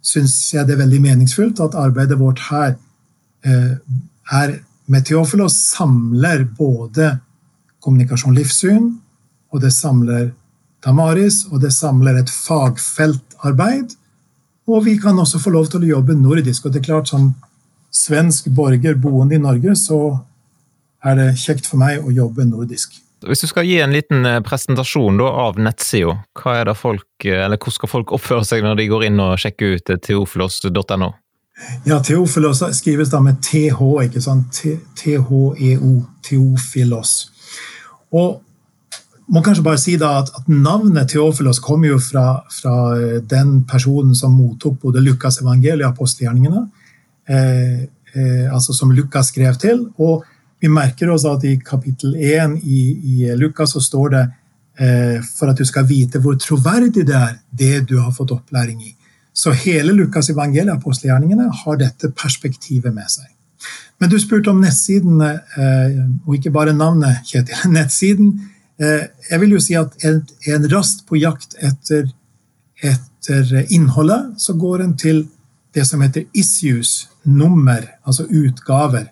syns 0.02 0.36
jeg 0.54 0.66
det 0.66 0.76
er 0.76 0.84
veldig 0.84 1.00
meningsfullt 1.02 1.60
at 1.64 1.74
arbeidet 1.74 2.20
vårt 2.20 2.44
her 2.50 2.76
eh, 3.42 3.74
er 4.30 4.54
med 4.86 5.06
Theofilos 5.08 5.56
samler 5.74 6.46
både 6.58 7.16
kommunikasjon 7.82 8.36
livssyn, 8.36 8.92
og 9.52 9.62
det 9.64 9.72
samler 9.74 10.30
Damaris, 10.84 11.44
og 11.50 11.60
det 11.64 11.72
samler 11.74 12.20
et 12.20 12.30
fagfeltarbeid. 12.30 13.96
Og 14.68 14.84
vi 14.84 14.94
kan 15.00 15.18
også 15.18 15.40
få 15.42 15.50
lov 15.50 15.66
til 15.72 15.82
å 15.82 15.92
jobbe 15.96 16.14
nordisk. 16.14 16.66
og 16.66 16.72
det 16.72 16.80
er 16.80 16.90
klart 16.92 17.08
som 17.08 17.32
svensk 17.98 18.48
borger 18.54 18.96
boende 19.00 19.36
i 19.38 19.42
Norge, 19.42 19.74
så 19.78 20.00
er 21.04 21.18
det 21.18 21.28
kjekt 21.40 21.68
for 21.68 21.80
meg 21.80 22.02
å 22.02 22.14
jobbe 22.14 22.46
nordisk. 22.46 22.96
Hvis 23.26 23.42
du 23.42 23.48
skal 23.50 23.66
gi 23.66 23.80
en 23.82 23.94
liten 23.94 24.26
eh, 24.26 24.40
presentasjon 24.46 25.18
av 25.26 25.58
nettsida, 25.58 26.20
hvordan 26.38 26.76
skal 27.74 27.90
folk 27.90 28.12
oppføre 28.16 28.46
seg 28.46 28.62
når 28.62 28.78
de 28.78 28.90
går 28.92 29.08
inn 29.08 29.22
og 29.22 29.38
sjekker 29.42 29.78
ut 29.78 29.96
teofilos.no? 30.06 31.10
Ja, 31.82 31.98
Teofilos 31.98 32.62
skrives 32.78 33.10
da 33.10 33.18
med 33.18 33.40
TH, 33.42 33.80
ikke 34.04 34.22
sant? 34.22 34.60
T-H-E-O, 34.94 35.94
Teofilos. 36.22 37.14
Og 38.14 38.38
må 39.28 39.42
kanskje 39.44 39.64
bare 39.66 39.80
si 39.80 39.96
da 40.00 40.14
at, 40.22 40.30
at 40.38 40.46
Navnet 40.48 41.10
Theofilos 41.12 41.58
kommer 41.60 41.90
jo 41.90 41.98
fra, 42.00 42.44
fra, 42.52 42.74
den 43.28 43.64
personen 43.68 44.14
som 44.16 44.36
mottok 44.38 44.78
både 44.86 45.02
Lukas 45.04 45.40
evangeliet 45.42 45.84
og 45.84 45.96
apostelgjerningene, 45.96 46.62
eh, 46.62 46.68
eh, 46.68 46.77
altså 47.28 48.72
som 48.72 48.92
Lukas 48.96 49.28
skrev 49.32 49.58
til. 49.60 49.82
Og 50.00 50.24
vi 50.60 50.70
merker 50.72 51.10
oss 51.12 51.26
at 51.28 51.44
i 51.44 51.58
kapittel 51.60 52.16
1 52.16 52.58
i, 52.64 52.82
i 53.12 53.34
Lukas 53.38 53.74
så 53.76 53.82
står 53.84 54.14
det 54.14 54.22
eh, 54.80 55.18
for 55.22 55.52
at 55.52 55.60
du 55.60 55.64
skal 55.68 55.86
vite 55.86 56.22
hvor 56.24 56.38
troverdig 56.40 57.04
det 57.06 57.14
er, 57.14 57.36
det 57.50 57.84
du 57.90 57.98
har 58.00 58.14
fått 58.16 58.32
opplæring 58.34 58.80
i. 58.82 58.94
Så 59.32 59.52
hele 59.54 59.92
Lukas 59.94 60.30
evangeliet, 60.32 60.74
apostelgjerningene, 60.74 61.50
har 61.62 61.76
dette 61.78 62.10
perspektivet 62.10 62.94
med 62.94 63.06
seg. 63.12 63.28
Men 64.00 64.10
du 64.10 64.16
spurte 64.18 64.50
om 64.50 64.62
nettsidene, 64.62 65.34
eh, 65.58 66.00
og 66.26 66.38
ikke 66.38 66.54
bare 66.54 66.74
navnet, 66.74 67.20
Kjetil. 67.28 67.68
Nettsiden 67.76 68.32
Eh, 68.78 69.08
jeg 69.30 69.40
vil 69.42 69.56
jo 69.56 69.60
si 69.62 69.74
at 69.74 69.96
en 70.06 70.68
rast 70.70 71.02
på 71.08 71.18
jakt 71.18 71.56
etter, 71.58 72.06
etter 72.78 73.50
innholdet, 73.74 74.36
så 74.38 74.54
går 74.54 74.84
en 74.84 74.94
til 74.98 75.24
det 75.74 75.84
som 75.86 76.02
heter 76.04 76.28
issues, 76.32 77.08
nummer, 77.28 77.84
altså 78.06 78.24
utgaver. 78.24 79.08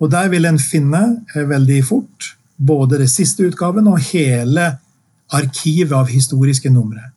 Og 0.00 0.10
der 0.10 0.28
vil 0.32 0.48
en 0.48 0.58
finne 0.58 1.02
eh, 1.34 1.48
veldig 1.48 1.84
fort 1.84 2.34
både 2.56 2.98
det 3.00 3.10
siste 3.10 3.46
utgaven 3.48 3.88
og 3.88 4.00
hele 4.10 4.66
arkivet 5.32 5.92
av 5.96 6.10
historiske 6.10 6.70
numre. 6.72 7.10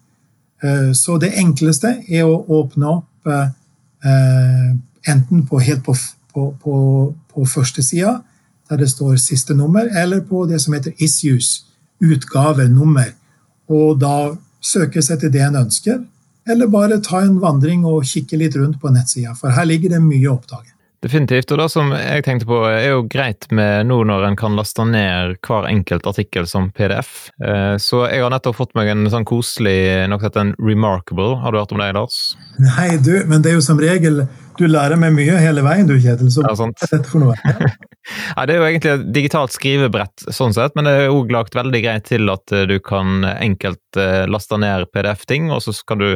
Eh, 0.63 0.91
så 0.95 1.17
det 1.17 1.33
enkleste 1.39 1.97
er 2.07 2.27
å 2.27 2.43
åpne 2.61 2.97
opp 2.99 3.09
enten 5.07 5.45
på, 5.47 5.59
helt 5.63 5.83
på, 5.85 5.93
på, 6.33 6.49
på, 6.59 6.75
på 7.31 7.45
første 7.47 7.83
sida, 7.83 8.17
der 8.69 8.81
det 8.81 8.89
står 8.91 9.15
siste 9.15 9.55
nummer, 9.55 9.87
eller 9.95 10.19
på 10.27 10.43
det 10.49 10.59
som 10.61 10.73
heter 10.75 10.91
issues 10.99 11.61
utgave, 12.03 12.67
nummer, 12.67 13.13
og 13.71 13.99
da 14.01 14.33
søkes 14.63 15.11
etter 15.13 15.31
det 15.31 15.43
en 15.45 15.61
ønsker, 15.63 16.01
eller 16.49 16.67
bare 16.71 17.01
ta 17.03 17.23
en 17.23 17.39
vandring 17.41 17.85
og 17.87 18.05
kikke 18.07 18.39
litt 18.39 18.55
rundt 18.59 18.79
på 18.81 18.91
nettsida, 18.93 19.35
for 19.39 19.53
her 19.55 19.67
ligger 19.69 19.95
det 19.95 20.03
mye 20.03 20.29
å 20.29 20.37
oppdage. 20.37 20.73
Definitivt. 21.03 21.51
Og 21.51 21.59
det 21.59 21.65
som 21.73 21.89
jeg 21.91 22.23
tenkte 22.23 22.47
på, 22.47 22.61
er 22.69 22.93
jo 22.93 23.01
greit 23.11 23.49
med 23.51 23.89
nå 23.89 23.97
når 24.07 24.23
en 24.29 24.37
kan 24.39 24.55
laste 24.55 24.85
ned 24.87 25.35
hver 25.43 25.67
enkelt 25.67 26.07
artikkel 26.07 26.47
som 26.47 26.69
PDF. 26.71 27.27
Eh, 27.43 27.75
så 27.75 28.05
jeg 28.07 28.23
har 28.23 28.31
nettopp 28.31 28.55
fått 28.61 28.71
meg 28.79 28.93
en 28.93 29.09
sånn 29.11 29.27
koselig 29.27 30.07
noe 30.07 30.23
sett 30.23 30.39
en 30.39 30.53
Remarkable. 30.63 31.35
Har 31.43 31.51
du 31.51 31.59
hørt 31.59 31.75
om 31.75 31.83
det, 31.83 31.91
Lars? 31.97 32.21
Nei, 32.55 32.93
du, 33.03 33.17
men 33.27 33.43
det 33.43 33.51
er 33.51 33.59
jo 33.59 33.65
som 33.67 33.81
regel 33.83 34.23
Du 34.59 34.65
lærer 34.69 34.99
meg 34.99 35.15
mye 35.15 35.39
hele 35.41 35.63
veien, 35.65 35.87
du, 35.89 35.95
Kjetil. 36.01 36.29
Så 36.33 36.43
ja, 36.45 36.53
sant. 36.57 36.77
dette 36.91 37.09
for 37.09 37.23
noe. 37.23 37.37
Ja, 38.35 38.43
det 38.43 38.57
er 38.57 38.57
jo 38.59 38.65
egentlig 38.67 38.91
et 38.91 39.03
digitalt 39.15 39.53
skrivebrett, 39.55 40.25
sånn 40.35 40.51
sett, 40.51 40.73
men 40.75 40.83
det 40.83 40.91
er 41.05 41.13
òg 41.13 41.29
lagt 41.31 41.55
veldig 41.55 41.79
greit 41.85 42.03
til 42.09 42.27
at 42.33 42.51
eh, 42.51 42.65
du 42.67 42.75
kan 42.83 43.23
enkelt 43.31 43.95
eh, 43.95 44.25
laste 44.27 44.59
ned 44.59 44.89
PDF-ting, 44.91 45.47
og 45.55 45.61
så 45.63 45.71
kan 45.87 46.01
du 46.01 46.09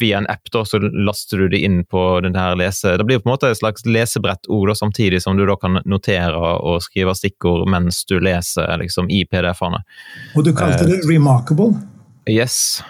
via 0.00 0.22
en 0.22 0.28
app 0.32 0.48
da, 0.48 0.62
så 0.64 0.80
laster 0.80 1.44
du 1.44 1.50
det 1.52 1.60
inn 1.66 1.82
på 1.84 2.06
den 2.24 2.38
her 2.40 2.56
lese... 2.56 2.96
Det 2.96 3.04
blir 3.04 3.20
på 3.20 3.28
en 3.28 3.34
måte 3.34 3.52
et 3.52 3.60
slags 3.60 3.84
lesebrett 3.84 4.48
òg, 4.48 4.72
samtidig 4.80 5.20
som 5.20 5.36
du 5.36 5.44
da 5.44 5.58
kan 5.60 5.82
notere 5.84 6.40
og 6.40 6.80
skrive 6.86 7.12
stikkord 7.18 7.68
mens 7.68 8.00
du 8.08 8.16
leser 8.16 8.72
liksom, 8.80 9.12
i 9.12 9.26
PDF-ene. 9.28 9.84
Og 10.38 10.48
du 10.48 10.54
kalte 10.56 10.88
det 10.88 11.02
remarkable? 11.04 11.74
Yes. 12.30 12.82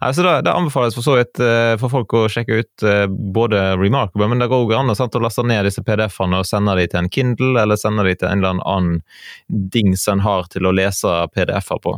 Altså 0.00 0.22
det, 0.22 0.32
det, 0.46 0.52
anbefales 0.54 0.94
for 0.94 1.02
så 1.02 1.16
vidt 1.18 1.40
eh, 1.42 1.74
for 1.80 1.90
folk 1.90 2.12
å 2.14 2.26
sjekke 2.30 2.60
ut 2.60 2.84
eh, 2.86 3.06
både 3.10 3.62
Remarkable, 3.80 4.28
men 4.30 4.38
det 4.42 4.46
går 4.52 4.62
også 4.62 4.78
an 4.78 4.94
sant, 4.98 5.18
å 5.18 5.22
laste 5.24 5.42
ned 5.46 5.66
disse 5.66 5.82
PDF-ene 5.82 6.38
og 6.42 6.46
sende 6.46 6.76
dem 6.78 6.92
til 6.92 7.00
en 7.00 7.10
Kindle, 7.10 7.54
eller 7.62 7.80
sende 7.80 8.06
dem 8.06 8.20
til 8.20 8.30
en 8.30 8.44
eller 8.44 8.62
annen 8.62 9.00
dings 9.48 10.06
en 10.12 10.22
har 10.22 10.46
til 10.52 10.70
å 10.70 10.74
lese 10.76 11.16
PDF-er 11.34 11.82
på. 11.82 11.96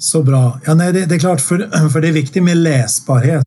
Så 0.00 0.22
bra. 0.24 0.56
Ja, 0.64 0.72
nei, 0.78 0.88
det, 0.96 1.10
det, 1.10 1.18
er 1.18 1.26
klart, 1.26 1.44
for, 1.44 1.60
for, 1.92 2.00
det 2.00 2.14
er 2.14 2.20
viktig 2.22 2.44
med 2.46 2.62
lesbarhet. 2.64 3.44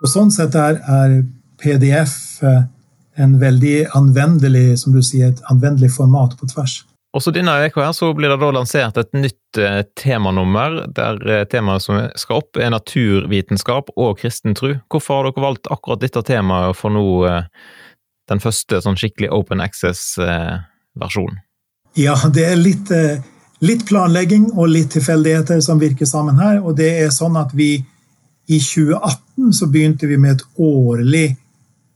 Og 0.00 0.08
Sånn 0.08 0.32
sett 0.32 0.56
er, 0.56 0.80
er 0.80 1.20
PDF 1.60 2.16
eh, 2.44 2.64
en 3.20 3.36
veldig 3.40 3.76
anvendelig 3.96 4.80
som 4.82 4.96
du 4.96 5.02
sier, 5.04 5.32
et 5.34 5.52
anvendelig 5.52 5.92
format 5.96 6.36
på 6.40 6.48
tvers. 6.48 6.80
Også 7.16 7.32
denne 7.32 7.54
uka 7.64 7.86
så 7.96 8.10
blir 8.16 8.28
det 8.28 8.36
da 8.42 8.50
lansert 8.52 8.98
et 9.00 9.14
nytt 9.16 9.58
eh, 9.62 9.80
temanummer, 9.96 10.82
der 10.92 11.16
eh, 11.24 11.46
temaet 11.48 11.82
som 11.86 11.96
skal 12.18 12.42
opp 12.42 12.56
er 12.60 12.70
naturvitenskap 12.74 13.88
og 13.96 14.18
kristen 14.20 14.54
tro. 14.58 14.74
Hvorfor 14.92 15.14
har 15.16 15.24
dere 15.30 15.44
valgt 15.46 15.66
akkurat 15.72 16.00
dette 16.02 16.20
temaet 16.28 16.76
for 16.76 16.90
nå 16.92 17.04
eh, 17.30 17.44
den 18.28 18.40
første 18.42 18.82
sånn 18.84 18.98
skikkelig 19.00 19.30
open 19.32 19.60
access-versjonen? 19.64 21.38
Ja, 21.96 22.16
det 22.28 22.44
er 22.44 22.56
litt, 22.60 22.92
litt, 23.64 23.88
planlegging 23.88 24.52
og 24.52 24.68
litt 24.68 24.92
tilfeldigheter 24.92 25.60
som 25.64 25.80
virker 25.80 26.04
sammen 26.10 26.36
her. 26.42 26.60
Og 26.60 26.76
det 26.76 27.00
er 27.06 27.10
sånn 27.14 27.36
at 27.40 27.54
vi 27.56 27.84
i 28.46 28.60
2018 28.60 29.52
så 29.56 29.66
begynte 29.72 30.06
vi 30.10 30.16
med 30.20 30.32
et 30.36 30.44
årlig 30.60 31.36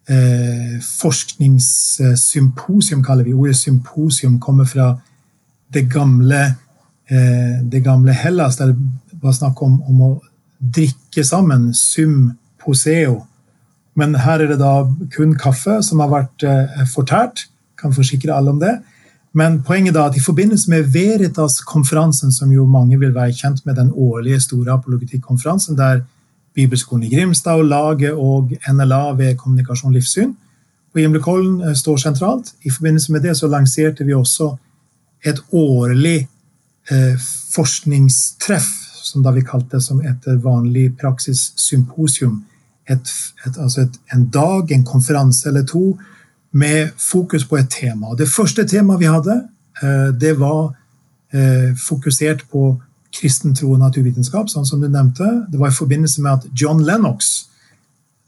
eh, 0.09 0.81
forskningssymposium, 0.81 3.05
kaller 3.05 3.29
vi 3.29 3.37
Ordet 3.37 3.61
symposium 3.61 4.41
kommer 4.41 4.65
fra 4.65 4.97
det 5.75 5.87
gamle, 5.93 6.41
eh, 7.09 7.62
det 7.62 7.85
gamle 7.85 8.12
Hellas, 8.12 8.57
der 8.57 8.67
det 8.67 9.23
var 9.23 9.33
snakk 9.33 9.62
om, 9.62 9.83
om, 9.83 10.00
å 10.00 10.11
drikke 10.61 11.25
sammen. 11.25 11.75
sum 11.75 12.33
poseo. 12.61 13.27
Men 13.95 14.15
her 14.15 14.41
er 14.41 14.53
det 14.53 14.61
da 14.61 14.87
kun 15.12 15.35
kaffe 15.39 15.83
som 15.83 16.00
har 16.00 16.09
vært 16.09 16.45
eh, 16.45 16.87
fortært. 16.89 17.47
Kan 17.81 17.93
forsikre 17.93 18.35
alle 18.35 18.50
om 18.50 18.61
det. 18.61 18.79
Men 19.33 19.61
poenget 19.62 19.95
da 19.95 20.09
at 20.09 20.17
i 20.17 20.25
forbindelse 20.25 20.71
med 20.71 20.89
Veritas-konferansen, 20.93 22.33
som 22.33 22.50
jo 22.53 22.67
mange 22.67 22.99
vil 22.99 23.15
være 23.15 23.37
kjent 23.37 23.65
med, 23.67 23.77
den 23.77 23.93
årlige 23.93 24.41
store 24.41 24.73
apologetikkonferansen, 24.73 25.77
der 25.79 26.03
Bibelskolen 26.55 27.05
i 27.07 27.15
Grimstad 27.15 27.61
og 27.61 27.65
laget 27.65 28.12
og 28.12 28.50
NLA 28.73 29.12
ved 29.17 29.37
Kommunikasjon 29.37 29.93
Livssyn 29.93 30.33
på 30.93 30.99
Gimlekollen 30.99 31.61
eh, 31.62 31.75
står 31.75 31.97
sentralt. 31.97 32.55
I 32.62 32.71
forbindelse 32.71 33.12
med 33.12 33.21
det 33.21 33.37
så 33.37 33.49
lanserte 33.49 34.05
vi 34.05 34.15
også 34.15 34.57
et 35.27 35.41
årlig 35.50 36.29
eh, 36.91 37.17
forskningstreff, 37.55 38.69
som 39.03 39.25
da 39.25 39.33
vi 39.35 39.45
kalte 39.45 39.77
det 39.77 39.85
som 39.85 40.00
etter 40.07 40.39
vanlig 40.43 40.93
praksis 41.00 41.50
symposium. 41.59 42.45
Et, 42.91 43.12
et, 43.47 43.57
altså 43.57 43.85
et, 43.87 44.00
en 44.15 44.27
dag, 44.33 44.73
en 44.73 44.85
konferanse 44.85 45.49
eller 45.49 45.67
to, 45.67 45.99
med 46.50 46.91
fokus 46.99 47.45
på 47.47 47.61
et 47.61 47.71
tema. 47.71 48.15
Det 48.19 48.29
første 48.29 48.65
temaet 48.67 49.00
vi 49.00 49.11
hadde, 49.11 49.37
eh, 49.83 50.09
det 50.15 50.35
var 50.41 50.73
eh, 51.33 51.77
fokusert 51.79 52.47
på 52.50 52.75
kristen 53.15 53.55
tro 53.55 53.73
og 53.75 53.83
naturvitenskap, 53.83 54.50
sånn 54.50 54.67
som 54.67 54.83
du 54.83 54.89
nevnte. 54.89 55.27
Det 55.50 55.59
var 55.59 55.71
i 55.71 55.79
forbindelse 55.79 56.23
med 56.23 56.33
at 56.33 56.61
John 56.62 56.83
Lennox, 56.87 57.47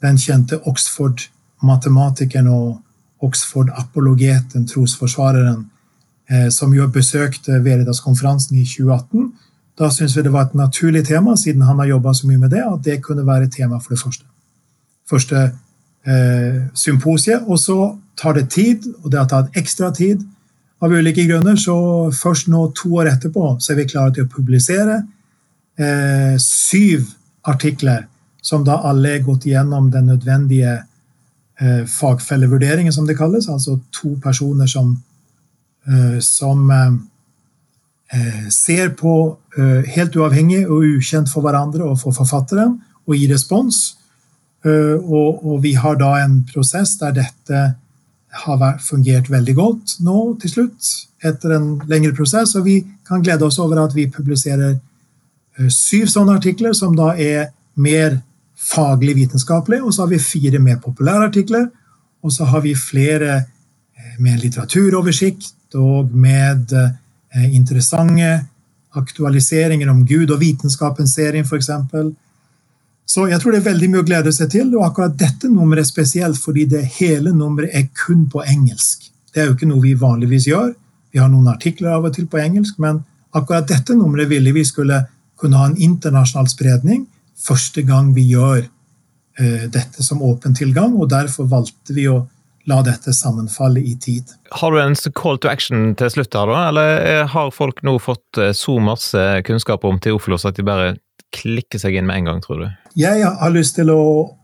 den 0.03 0.19
kjente 0.19 0.59
Oxford-matematikeren 0.67 2.51
og 2.51 2.81
Oxford-apologeten, 3.23 4.67
trosforsvareren, 4.67 5.69
som 6.51 6.73
jo 6.73 6.87
besøkte 6.89 7.59
Veritas-konferansen 7.65 8.57
i 8.57 8.65
2018. 8.65 9.33
Da 9.79 9.89
syns 9.91 10.17
vi 10.17 10.23
det 10.23 10.33
var 10.33 10.47
et 10.47 10.55
naturlig 10.55 11.07
tema, 11.09 11.37
siden 11.37 11.65
han 11.65 11.79
har 11.81 11.89
jobba 11.95 12.13
så 12.15 12.29
mye 12.29 12.39
med 12.39 12.53
det, 12.53 12.61
at 12.63 12.85
det 12.85 13.01
kunne 13.05 13.27
være 13.27 13.49
tema 13.51 13.81
for 13.81 13.95
det 13.95 14.03
første. 14.03 14.25
Første 15.11 15.41
eh, 16.07 16.61
symposiet. 16.75 17.43
Og 17.47 17.59
så 17.59 17.97
tar 18.17 18.37
det 18.37 18.51
tid, 18.51 18.87
og 19.03 19.11
det 19.11 19.21
har 19.21 19.29
tatt 19.31 19.57
ekstra 19.57 19.91
tid 19.95 20.23
av 20.83 20.93
ulike 20.93 21.25
grunner. 21.29 21.57
Så 21.57 21.75
først 22.13 22.49
nå, 22.53 22.69
to 22.77 22.95
år 23.01 23.15
etterpå, 23.15 23.57
så 23.61 23.73
er 23.73 23.81
vi 23.81 23.89
klare 23.89 24.13
til 24.13 24.29
å 24.29 24.33
publisere 24.33 25.03
eh, 25.81 26.37
syv 26.39 27.09
artikler 27.49 28.07
som 28.43 28.65
da 28.67 28.81
alle 28.91 29.17
er 29.17 29.25
gått 29.25 29.47
igjennom 29.47 29.89
den 29.91 30.11
nødvendige 30.13 30.83
eh, 30.83 31.83
fagfellevurderingen, 31.89 32.93
som 32.93 33.09
det 33.09 33.17
kalles. 33.17 33.49
Altså 33.49 33.79
to 33.95 34.19
personer 34.21 34.69
som 34.69 34.99
Eh, 34.99 35.12
som 36.21 36.71
eh, 36.71 36.93
eh, 38.19 38.49
ser 38.51 38.95
på, 38.99 39.39
helt 39.93 40.15
uavhengig 40.17 40.63
og 40.65 40.87
ukjent 40.97 41.29
for 41.29 41.45
hverandre 41.45 41.85
og 41.85 41.99
for 42.01 42.17
forfatteren, 42.17 42.79
og 43.05 43.17
gir 43.19 43.35
respons. 43.35 43.99
Og, 44.65 45.59
vi 45.61 45.75
har 45.75 45.99
da 46.01 46.15
en 46.23 46.39
prosess 46.47 46.95
der 47.01 47.13
dette 47.17 47.61
har 48.47 48.79
fungert 48.81 49.29
veldig 49.29 49.55
godt 49.59 49.97
nå 50.07 50.39
til 50.41 50.53
slutt, 50.55 50.93
etter 51.21 51.57
en 51.59 51.67
lengre 51.91 52.15
prosess. 52.17 52.55
Og 52.57 52.65
vi 52.65 52.79
kan 53.05 53.21
glede 53.21 53.45
oss 53.45 53.59
over 53.61 53.83
at 53.83 53.93
vi 53.93 54.07
publiserer 54.09 54.79
syv 55.69 56.07
sånne 56.09 56.39
artikler, 56.39 56.73
som 56.79 56.95
da 56.97 57.11
er 57.13 57.51
mer 57.75 58.23
faglig 58.57 59.19
vitenskapelig, 59.19 59.83
Og 59.83 59.93
så 59.93 60.07
har 60.07 60.15
vi 60.15 60.19
fire 60.19 60.59
mer 60.59 60.79
populære 60.79 61.29
artikler. 61.29 61.67
Og 62.23 62.33
så 62.33 62.45
har 62.45 62.61
vi 62.61 62.75
flere 62.75 63.43
med 64.19 64.41
litteraturoversikt 64.41 65.53
og 65.79 66.11
med 66.15 66.73
eh, 66.77 67.47
interessante 67.55 68.33
aktualiseringer 68.99 69.89
om 69.91 70.03
Gud 70.07 70.31
og 70.31 70.41
vitenskapen-serien 70.43 71.47
f.eks. 71.49 71.71
Så 73.09 73.27
jeg 73.29 73.41
tror 73.41 73.55
det 73.55 73.63
er 73.63 73.71
veldig 73.71 73.89
mye 73.93 74.03
å 74.03 74.09
glede 74.09 74.33
seg 74.35 74.51
til. 74.53 74.69
Og 74.77 74.85
akkurat 74.87 75.17
dette 75.19 75.49
nummeret 75.51 75.87
er 75.87 75.89
spesielt 75.89 76.41
fordi 76.41 76.67
det 76.71 76.85
hele 76.99 77.33
nummeret 77.35 77.75
er 77.77 77.89
kun 78.05 78.27
på 78.33 78.45
engelsk. 78.45 79.09
Det 79.33 79.43
er 79.43 79.49
jo 79.49 79.57
ikke 79.57 79.71
noe 79.71 79.85
vi 79.85 79.95
vanligvis 79.99 80.51
gjør. 80.51 80.75
Vi 81.13 81.21
har 81.21 81.33
noen 81.33 81.51
artikler 81.53 81.97
av 81.97 82.07
og 82.09 82.15
til 82.17 82.29
på 82.29 82.41
engelsk, 82.41 82.79
men 82.81 83.03
akkurat 83.37 83.69
dette 83.69 83.97
nummeret 83.97 84.31
ville 84.31 84.53
vi 84.55 84.65
skulle 84.65 85.03
kunne 85.41 85.59
ha 85.59 85.69
en 85.69 85.81
internasjonal 85.81 86.49
spredning 86.53 87.07
første 87.43 87.83
gang 87.83 88.13
vi 88.15 88.29
gjør 88.31 88.63
eh, 88.63 89.65
dette 89.73 90.05
som 90.05 90.23
åpen 90.25 90.55
tilgang, 90.57 90.95
og 90.97 91.11
derfor 91.11 91.49
valgte 91.51 91.97
vi 91.97 92.07
å 92.11 92.23
la 92.71 92.79
dette 92.87 93.13
sammenfalle 93.17 93.81
i 93.83 93.97
tid. 93.99 94.35
Har 94.55 94.73
du 94.73 94.81
en 94.81 94.95
call 95.19 95.39
to 95.43 95.51
action 95.51 95.95
til 95.99 96.13
slutt 96.15 96.37
her, 96.39 96.51
da? 96.51 96.69
Eller 96.71 97.25
har 97.33 97.55
folk 97.55 97.83
nå 97.87 97.97
fått 98.03 98.39
eh, 98.39 98.53
så 98.57 98.79
masse 98.83 99.25
kunnskap 99.49 99.85
om 99.89 99.99
Teofilos 100.03 100.47
at 100.49 100.59
de 100.59 100.67
bare 100.67 100.95
klikker 101.33 101.81
seg 101.81 101.97
inn 101.97 102.07
med 102.07 102.23
en 102.23 102.31
gang, 102.31 102.43
tror 102.45 102.63
du? 102.63 102.69
Jeg 102.99 103.25
har 103.25 103.55
lyst 103.55 103.79
til 103.79 103.91
å, 103.93 104.03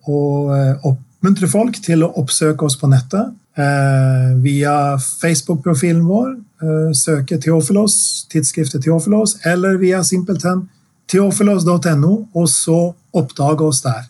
å 0.09 0.21
eh, 0.55 0.89
oppmuntre 0.89 1.51
folk 1.51 1.79
til 1.85 2.05
å 2.07 2.13
oppsøke 2.21 2.67
oss 2.67 2.79
på 2.81 2.91
nettet. 2.91 3.35
Eh, 3.59 4.37
via 4.43 4.99
Facebook-profilen 4.99 6.05
vår. 6.07 6.35
Eh, 6.63 6.91
søke 6.95 7.39
Teofilos, 7.43 8.27
tidsskriftet 8.33 8.83
Teofilos, 8.83 9.37
eller 9.47 9.79
via 9.79 10.03
simpelthen 10.05 10.69
teofilos.no, 11.09 12.13
og 12.35 12.49
så 12.49 12.81
oppdage 13.17 13.65
oss 13.65 13.83
der. 13.83 14.09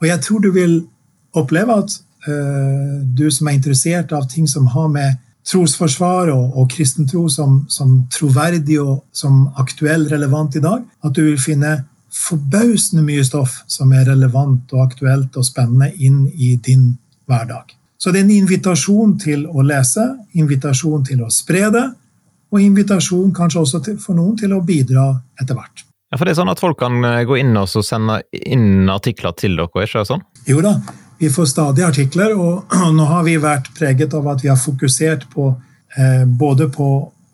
Og 0.00 0.08
jeg 0.08 0.20
tror 0.24 0.40
du 0.40 0.50
vil 0.54 0.76
oppleve 1.36 1.76
at 1.82 2.00
du 2.26 3.30
som 3.32 3.48
er 3.48 3.54
interessert 3.56 4.10
av 4.12 4.26
ting 4.28 4.48
som 4.50 4.66
har 4.74 4.90
med 4.92 5.16
trosforsvar 5.48 6.30
og, 6.34 6.56
og 6.58 6.68
kristen 6.72 7.08
tro 7.08 7.26
som, 7.32 7.62
som, 7.72 8.02
troverdig 8.12 8.78
og 8.82 9.00
som 9.16 9.46
aktuell 9.60 10.06
relevant 10.10 10.56
i 10.56 10.64
dag, 10.64 10.84
at 10.84 11.16
du 11.16 11.22
vil 11.24 11.40
finne 11.40 11.78
forbausende 12.10 13.04
mye 13.06 13.24
stoff 13.26 13.60
som 13.70 13.92
er 13.94 14.08
relevant 14.10 14.72
og 14.74 14.84
aktuelt 14.88 15.36
og 15.38 15.46
spennende 15.46 15.92
inn 16.02 16.24
i 16.34 16.56
din 16.60 16.92
hverdag. 17.30 17.76
Så 18.00 18.12
det 18.12 18.22
er 18.22 18.26
en 18.26 18.38
invitasjon 18.38 19.18
til 19.20 19.44
å 19.46 19.62
lese, 19.64 20.06
invitasjon 20.40 21.04
til 21.06 21.22
å 21.24 21.30
spre 21.32 21.68
det, 21.72 21.86
og 22.50 22.64
invitasjon 22.64 23.30
kanskje 23.36 23.60
også 23.60 23.82
til, 23.86 24.00
for 24.02 24.18
noen 24.18 24.34
til 24.40 24.56
å 24.56 24.62
bidra 24.66 25.12
etter 25.38 25.54
hvert. 25.54 25.84
Ja, 26.10 26.18
for 26.18 26.26
det 26.26 26.32
er 26.32 26.40
sånn 26.40 26.50
at 26.50 26.58
Folk 26.58 26.80
kan 26.80 27.04
eh, 27.06 27.22
gå 27.28 27.36
inn 27.38 27.54
og 27.54 27.70
sende 27.70 28.18
inn 28.34 28.90
artikler 28.90 29.36
til 29.38 29.54
dere, 29.60 29.70
er 29.78 29.86
ikke 29.86 30.02
sant? 30.02 30.26
sånn? 30.26 30.48
Jo 30.48 30.64
da, 30.64 30.72
vi 31.20 31.30
får 31.30 31.46
stadig 31.46 31.84
artikler, 31.84 32.32
og 32.32 32.74
nå 32.96 33.04
har 33.04 33.24
vi 33.26 33.36
vært 33.40 33.68
preget 33.76 34.14
av 34.16 34.28
at 34.32 34.44
vi 34.44 34.48
har 34.48 34.56
fokusert 34.56 35.26
på 35.34 35.50
eh, 36.00 36.24
både 36.24 36.70
på, 36.72 36.88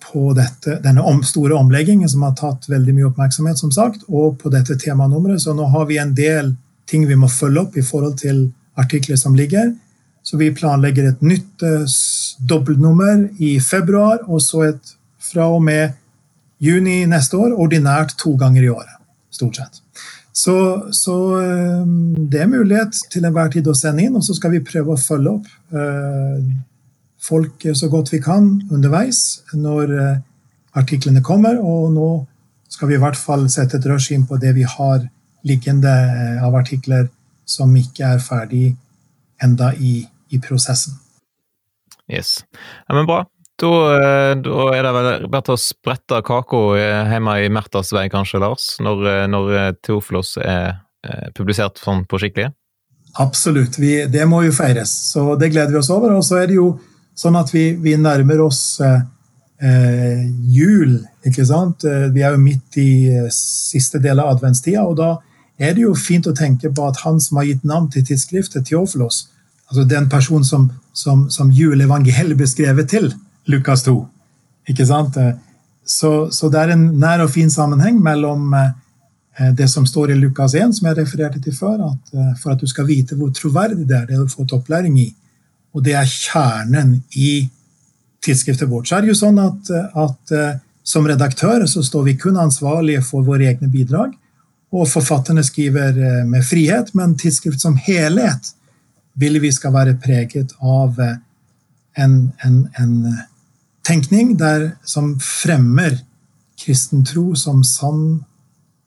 på 0.08 0.32
dette, 0.34 0.80
denne 0.82 1.04
om, 1.06 1.20
store 1.22 1.54
omleggingen 1.54 2.10
som 2.10 2.24
har 2.26 2.34
tatt 2.34 2.66
veldig 2.66 2.96
mye 2.96 3.06
oppmerksomhet, 3.12 3.62
som 3.62 3.70
sagt, 3.70 4.02
og 4.08 4.40
på 4.42 4.50
dette 4.50 4.74
temanummeret. 4.82 5.44
Så 5.44 5.54
nå 5.54 5.70
har 5.70 5.86
vi 5.86 6.00
en 6.02 6.16
del 6.18 6.56
ting 6.90 7.06
vi 7.06 7.18
må 7.18 7.30
følge 7.30 7.62
opp 7.62 7.78
i 7.78 7.86
forhold 7.86 8.18
til 8.24 8.48
artikler 8.74 9.22
som 9.22 9.38
ligger. 9.38 9.70
Så 10.26 10.34
vi 10.40 10.50
planlegger 10.50 11.12
et 11.12 11.22
nytt 11.22 11.62
eh, 11.62 11.86
dobbeltnummer 12.42 13.28
i 13.38 13.54
februar, 13.62 14.26
og 14.26 14.42
så 14.42 14.66
et 14.72 14.96
fra 15.30 15.46
og 15.46 15.62
med 15.62 15.94
juni 16.58 17.04
neste 17.06 17.38
år, 17.38 17.54
ordinært 17.54 18.18
to 18.18 18.34
ganger 18.40 18.66
i 18.66 18.74
året. 18.74 18.98
Stort 19.30 19.62
sett. 19.62 19.85
Så, 20.36 20.56
så 20.92 21.16
eh, 21.40 21.84
det 22.28 22.42
er 22.42 22.50
mulighet 22.52 22.98
til 23.12 23.24
enhver 23.24 23.48
tid 23.54 23.68
å 23.70 23.74
sende 23.76 24.04
inn, 24.04 24.16
og 24.18 24.24
så 24.26 24.36
skal 24.36 24.52
vi 24.52 24.64
prøve 24.64 24.92
å 24.92 25.00
følge 25.00 25.32
opp 25.32 25.46
eh, 25.72 26.48
folk 27.26 27.64
så 27.72 27.88
godt 27.92 28.12
vi 28.12 28.20
kan 28.24 28.50
underveis 28.68 29.22
når 29.56 29.94
eh, 29.96 30.18
artiklene 30.76 31.24
kommer. 31.24 31.56
Og 31.56 31.88
nå 31.94 32.08
skal 32.68 32.90
vi 32.90 32.98
i 32.98 33.00
hvert 33.00 33.16
fall 33.16 33.46
sette 33.52 33.80
et 33.80 33.88
rush 33.88 34.12
inn 34.12 34.26
på 34.28 34.36
det 34.42 34.52
vi 34.58 34.66
har 34.68 35.06
liggende 35.46 35.94
av 36.44 36.58
artikler 36.58 37.08
som 37.48 37.72
ikke 37.78 38.16
er 38.16 38.20
ferdig 38.20 38.66
enda 39.42 39.70
i, 39.78 40.00
i 40.34 40.42
prosessen. 40.42 40.98
Yes. 42.12 42.42
Ja, 42.88 42.98
men 42.98 43.08
bra. 43.08 43.22
Da, 43.56 43.72
eh, 43.96 44.34
da, 44.44 44.64
er 44.76 44.84
det 44.84 44.92
vel 44.92 45.28
bare 45.32 45.46
til 45.46 45.54
å 45.54 45.60
sprette 45.60 46.20
kaka 46.26 46.58
hjemme 46.76 47.38
i 47.40 47.48
Märthas 47.52 47.92
vei, 47.96 48.04
kanskje, 48.12 48.40
Lars? 48.42 48.74
Når, 48.84 49.06
eh, 49.08 49.24
når 49.32 49.52
eh, 49.56 49.70
er 50.44 51.32
publisert 51.36 51.80
sånn 51.80 52.04
på 52.08 52.20
skikkelig? 52.20 52.50
Absolutt. 53.22 53.78
Vi, 53.80 53.94
det 54.12 54.26
må 54.28 54.42
jo 54.44 54.52
feires. 54.52 54.92
Så 55.12 55.38
det 55.40 55.54
gleder 55.54 55.72
vi 55.72 55.80
oss 55.80 55.92
over. 55.94 56.12
Og 56.18 56.24
så 56.26 56.42
er 56.42 56.50
det 56.50 56.58
jo 56.58 56.74
sånn 57.16 57.38
at 57.40 57.52
vi, 57.54 57.70
vi 57.80 57.96
nærmer 57.96 58.42
oss 58.44 58.60
eh, 58.84 60.26
jul, 60.52 60.98
ikke 61.24 61.46
sant? 61.48 61.86
Vi 62.12 62.20
er 62.20 62.36
jo 62.36 62.42
midt 62.42 62.76
i 62.76 62.90
siste 63.32 64.02
del 64.04 64.20
av 64.20 64.34
adventstida, 64.34 64.84
og 64.84 64.98
da 65.00 65.14
er 65.56 65.72
det 65.72 65.86
jo 65.86 65.94
fint 65.96 66.28
å 66.28 66.36
tenke 66.36 66.68
på 66.76 66.84
at 66.84 67.00
han 67.06 67.16
som 67.24 67.40
har 67.40 67.48
gitt 67.48 67.64
navn 67.64 67.88
til 67.88 68.04
tidsskriftet, 68.04 68.66
Teoflos, 68.68 69.30
altså 69.70 69.86
den 69.88 70.10
personen 70.12 70.44
som, 70.44 70.68
som, 70.92 71.24
som 71.32 71.48
juleevangeliet 71.48 72.36
ble 72.36 72.50
skrevet 72.50 72.92
til, 72.92 73.08
Lukas 73.46 73.82
2. 73.86 73.96
Ikke 74.70 74.86
sant? 74.86 75.16
Så, 75.86 76.30
så, 76.30 76.48
det 76.50 76.58
er 76.60 76.74
en 76.74 76.88
nær 76.98 77.22
og 77.22 77.30
fin 77.30 77.50
sammenheng 77.50 78.00
mellom 78.02 78.50
eh, 78.58 79.52
det 79.54 79.68
som 79.70 79.86
står 79.86 80.10
i 80.10 80.18
Lukas 80.18 80.56
1, 80.58 80.74
som 80.74 80.88
jeg 80.88 80.98
refererte 80.98 81.38
til 81.42 81.54
før, 81.54 81.78
at 81.92 82.16
eh, 82.16 82.32
for 82.40 82.56
at 82.56 82.62
du 82.62 82.66
skal 82.66 82.88
vite 82.88 83.14
hvor 83.14 83.30
troverdig 83.30 83.86
det 83.86 83.94
er, 83.94 84.08
det 84.08 84.18
du 84.18 84.24
har 84.24 84.32
fått 84.32 84.56
opplæring 84.56 84.98
i. 84.98 85.12
Og 85.76 85.84
det 85.86 85.94
er 85.94 86.10
kjernen 86.10 86.96
i 87.14 87.46
tidsskriftet 88.24 88.66
vårt. 88.66 88.88
Så 88.88 88.96
er 88.96 89.06
det 89.06 89.12
jo 89.12 89.20
sånn 89.20 89.38
at, 89.38 89.70
at 89.94 90.34
eh, 90.34 90.58
som 90.86 91.06
redaktør 91.06 91.62
så 91.70 91.84
står 91.86 92.08
vi 92.08 92.16
kun 92.18 92.40
ansvarlige 92.42 93.04
for 93.06 93.22
våre 93.26 93.46
egne 93.46 93.70
bidrag. 93.70 94.10
Og 94.74 94.90
forfatterne 94.90 95.44
skriver 95.46 95.94
med 96.26 96.42
frihet, 96.44 96.90
men 96.98 97.14
tidsskrift 97.18 97.62
som 97.62 97.76
helhet 97.78 98.50
vil 99.14 99.38
vi 99.40 99.52
skal 99.54 99.72
være 99.74 99.94
preget 100.02 100.50
av 100.58 100.98
en, 100.98 102.16
en, 102.44 102.58
en 102.78 102.96
tenkning 103.86 104.34
der, 104.38 104.72
som 104.84 105.14
fremmer 105.22 106.00
kristen 106.58 107.04
tro 107.04 107.34
som 107.38 107.62
sann, 107.64 108.24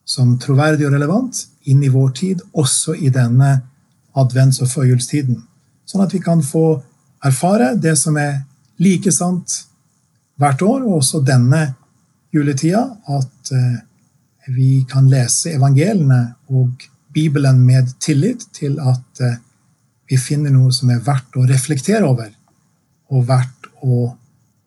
som 0.05 0.35
troverdig 0.41 0.87
og 0.87 0.95
relevant 0.97 1.45
inn 1.69 1.83
i 1.85 1.91
vår 1.93 2.11
tid, 2.17 2.41
også 2.51 2.95
i 2.97 3.11
denne 3.13 3.59
advents- 4.17 4.61
og 4.63 4.71
førjulstiden. 4.71 5.37
Sånn 5.85 6.03
at 6.03 6.13
vi 6.13 6.21
kan 6.23 6.41
få 6.43 6.81
erfare 7.25 7.75
det 7.77 7.95
som 7.99 8.17
er 8.17 8.41
like 8.81 9.11
sant 9.13 9.63
hvert 10.39 10.61
år, 10.65 10.83
og 10.87 11.01
også 11.01 11.21
denne 11.25 11.61
juletida, 12.33 12.85
at 13.07 13.53
eh, 13.53 13.77
vi 14.49 14.85
kan 14.89 15.09
lese 15.09 15.53
evangeliene 15.53 16.21
og 16.49 16.87
Bibelen 17.13 17.61
med 17.65 17.93
tillit 18.01 18.47
til 18.55 18.79
at 18.81 19.21
eh, 19.25 19.37
vi 20.09 20.17
finner 20.17 20.53
noe 20.53 20.71
som 20.73 20.89
er 20.89 21.03
verdt 21.05 21.37
å 21.37 21.45
reflektere 21.49 22.07
over, 22.07 22.31
og 23.13 23.27
verdt 23.29 23.69
å 23.85 24.07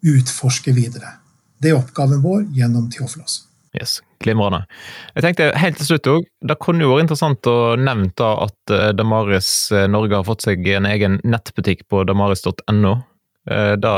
utforske 0.03 0.75
videre. 0.77 1.19
Det 1.63 1.71
er 1.71 1.79
oppgaven 1.79 2.23
vår 2.25 2.47
gjennom 2.57 2.91
Theofilos. 2.91 3.43
Yes, 3.73 4.03
Glimrende. 4.21 4.67
Jeg 5.17 5.25
tenkte 5.25 5.47
helt 5.57 5.79
til 5.81 5.89
slutt 5.89 6.09
òg, 6.13 6.27
det 6.45 6.59
kunne 6.61 6.85
jo 6.85 6.91
vært 6.93 7.07
interessant 7.07 7.49
å 7.49 7.75
nevne 7.81 8.11
da 8.19 8.35
at 8.45 8.75
eh, 8.75 8.91
Damaris 8.97 9.49
eh, 9.73 9.89
Norge 9.89 10.19
har 10.19 10.27
fått 10.29 10.45
seg 10.45 10.67
en 10.75 10.89
egen 10.91 11.17
nettbutikk 11.25 11.87
på 11.89 12.03
damaris.no. 12.09 12.93
Eh, 13.49 13.73
da 13.81 13.95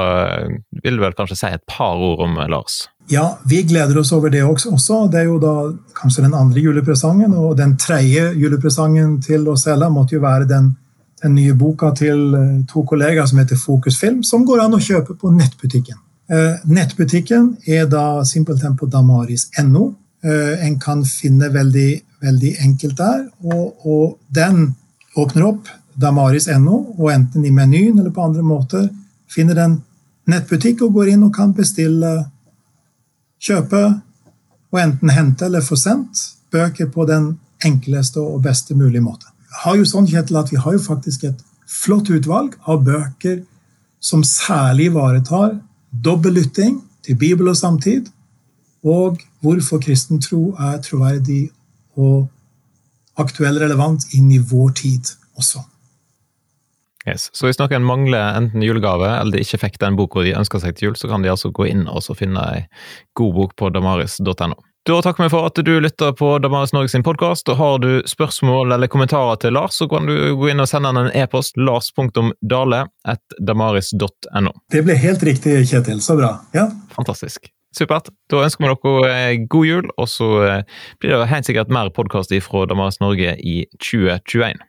vil 0.84 1.00
du 1.00 1.02
vel 1.02 1.16
kanskje 1.18 1.40
si 1.40 1.50
et 1.50 1.64
par 1.66 1.98
ord 1.98 2.22
om, 2.22 2.38
Lars? 2.52 2.84
Ja, 3.10 3.34
vi 3.50 3.64
gleder 3.66 3.98
oss 4.00 4.14
over 4.16 4.30
det 4.32 4.44
også. 4.46 5.02
Det 5.12 5.24
er 5.24 5.26
jo 5.28 5.40
da 5.42 5.56
kanskje 5.98 6.24
den 6.28 6.38
andre 6.38 6.62
julepresangen, 6.62 7.34
og 7.34 7.58
den 7.58 7.74
tredje 7.80 8.30
julepresangen 8.38 9.18
til 9.26 9.48
oss 9.50 9.66
alle 9.68 9.90
måtte 9.92 10.16
jo 10.16 10.22
være 10.24 10.48
den 10.48 10.70
den 11.22 11.34
nye 11.34 11.54
boka 11.56 11.90
til 11.96 12.34
eh, 12.34 12.56
to 12.70 12.84
kollegaer 12.88 13.26
som 13.26 13.40
heter 13.40 13.60
Fokus 13.60 13.98
Film, 14.00 14.22
som 14.22 14.44
går 14.46 14.64
an 14.64 14.76
å 14.76 14.82
kjøpe 14.82 15.16
på 15.20 15.32
nettbutikken. 15.34 15.98
Eh, 16.30 16.64
nettbutikken 16.64 17.54
er 17.66 17.86
da 17.90 18.24
simpelthen 18.24 18.76
på 18.80 18.88
damaris.no. 18.92 19.86
Eh, 20.24 20.66
en 20.66 20.78
kan 20.80 21.04
finne 21.08 21.50
veldig, 21.52 21.90
veldig 22.24 22.52
enkelt 22.64 22.98
der, 23.00 23.24
og, 23.44 23.86
og 23.86 24.18
den 24.34 24.70
åpner 25.16 25.48
opp 25.52 25.72
damaris.no, 26.00 26.78
og 26.98 27.10
enten 27.12 27.44
i 27.44 27.52
menyen 27.54 27.98
eller 27.98 28.14
på 28.14 28.24
andre 28.24 28.42
måter 28.42 28.88
finner 29.30 29.60
en 29.62 29.76
nettbutikk 30.30 30.82
og 30.86 30.96
går 30.96 31.12
inn 31.14 31.26
og 31.26 31.34
kan 31.36 31.52
bestille, 31.54 32.16
kjøpe 33.44 33.80
og 34.72 34.80
enten 34.80 35.12
hente 35.12 35.46
eller 35.46 35.62
få 35.62 35.76
sendt 35.76 36.22
bøker 36.54 36.88
på 36.90 37.04
den 37.10 37.34
enkleste 37.64 38.22
og 38.22 38.40
beste 38.46 38.76
mulige 38.78 39.04
måte 39.04 39.33
har 39.62 39.78
jo 39.78 39.86
sånn, 39.88 40.08
Kjetil, 40.10 40.38
at 40.40 40.52
vi 40.52 40.60
har 40.60 40.76
jo 40.76 40.82
faktisk 40.82 41.26
et 41.28 41.42
flott 41.70 42.10
utvalg 42.12 42.56
av 42.70 42.84
bøker 42.86 43.42
som 44.04 44.24
særlig 44.26 44.90
ivaretar 44.90 45.58
dobbeltlytting 46.04 46.80
til 47.04 47.18
Bibel 47.20 47.48
og 47.48 47.56
samtid, 47.56 48.10
og 48.84 49.22
hvorfor 49.44 49.80
kristen 49.80 50.20
tro 50.20 50.50
er 50.60 50.80
troverdig 50.84 51.46
og 51.96 52.26
aktuell 53.20 53.60
relevant 53.62 54.04
inn 54.16 54.32
i 54.34 54.42
vår 54.42 54.74
tid 54.80 55.14
også. 55.38 55.62
Yes. 57.04 57.28
Så 57.36 57.46
hvis 57.46 57.60
noen 57.60 57.84
mangler 57.84 58.32
enten 58.38 58.64
julegave 58.64 59.10
eller 59.18 59.36
de 59.36 59.44
ikke 59.44 59.60
fikk 59.66 59.80
den 59.82 59.96
boka 59.96 60.24
de 60.24 60.36
ønsker 60.38 60.62
seg 60.62 60.76
til 60.76 60.88
jul, 60.88 60.96
så 60.96 61.10
kan 61.10 61.24
de 61.24 61.32
altså 61.32 61.52
gå 61.52 61.66
inn 61.68 61.84
og 61.88 62.04
finne 62.16 62.44
ei 62.54 62.62
god 63.16 63.34
bok 63.36 63.56
på 63.60 63.68
damaris.no. 63.74 64.56
Da 64.86 65.02
takker 65.02 65.24
vi 65.24 65.30
for 65.32 65.46
at 65.48 65.56
du 65.64 65.80
lytter 65.80 66.12
på 66.12 66.26
Damaris 66.44 66.74
Norge 66.76 66.90
sin 66.92 67.00
podkast. 67.02 67.48
Har 67.48 67.78
du 67.80 68.02
spørsmål 68.04 68.68
eller 68.76 68.84
kommentarer 68.92 69.40
til 69.40 69.56
Lars, 69.56 69.72
så 69.80 69.88
kan 69.88 70.04
du 70.04 70.36
gå 70.36 70.52
inn 70.52 70.60
og 70.60 70.68
sende 70.68 70.92
han 70.92 71.00
en 71.00 71.08
e-post 71.16 71.56
lars.dale.damaris.no. 71.56 74.52
Det 74.74 74.82
ble 74.84 74.94
helt 75.00 75.24
riktig, 75.24 75.64
Kjetil. 75.70 76.02
Så 76.04 76.18
bra. 76.20 76.36
Ja. 76.52 76.68
Fantastisk. 76.92 77.48
supert. 77.74 78.06
Da 78.30 78.44
ønsker 78.44 78.60
vi 78.60 78.68
dere 79.08 79.48
god 79.50 79.66
jul, 79.66 79.88
og 79.96 80.08
så 80.12 80.60
blir 81.00 81.10
det 81.16 81.32
helt 81.32 81.46
sikkert 81.48 81.72
mer 81.72 81.88
podkast 81.88 82.28
fra 82.44 82.68
Damaris 82.68 83.00
Norge 83.00 83.40
i 83.40 83.64
2021. 83.80 84.60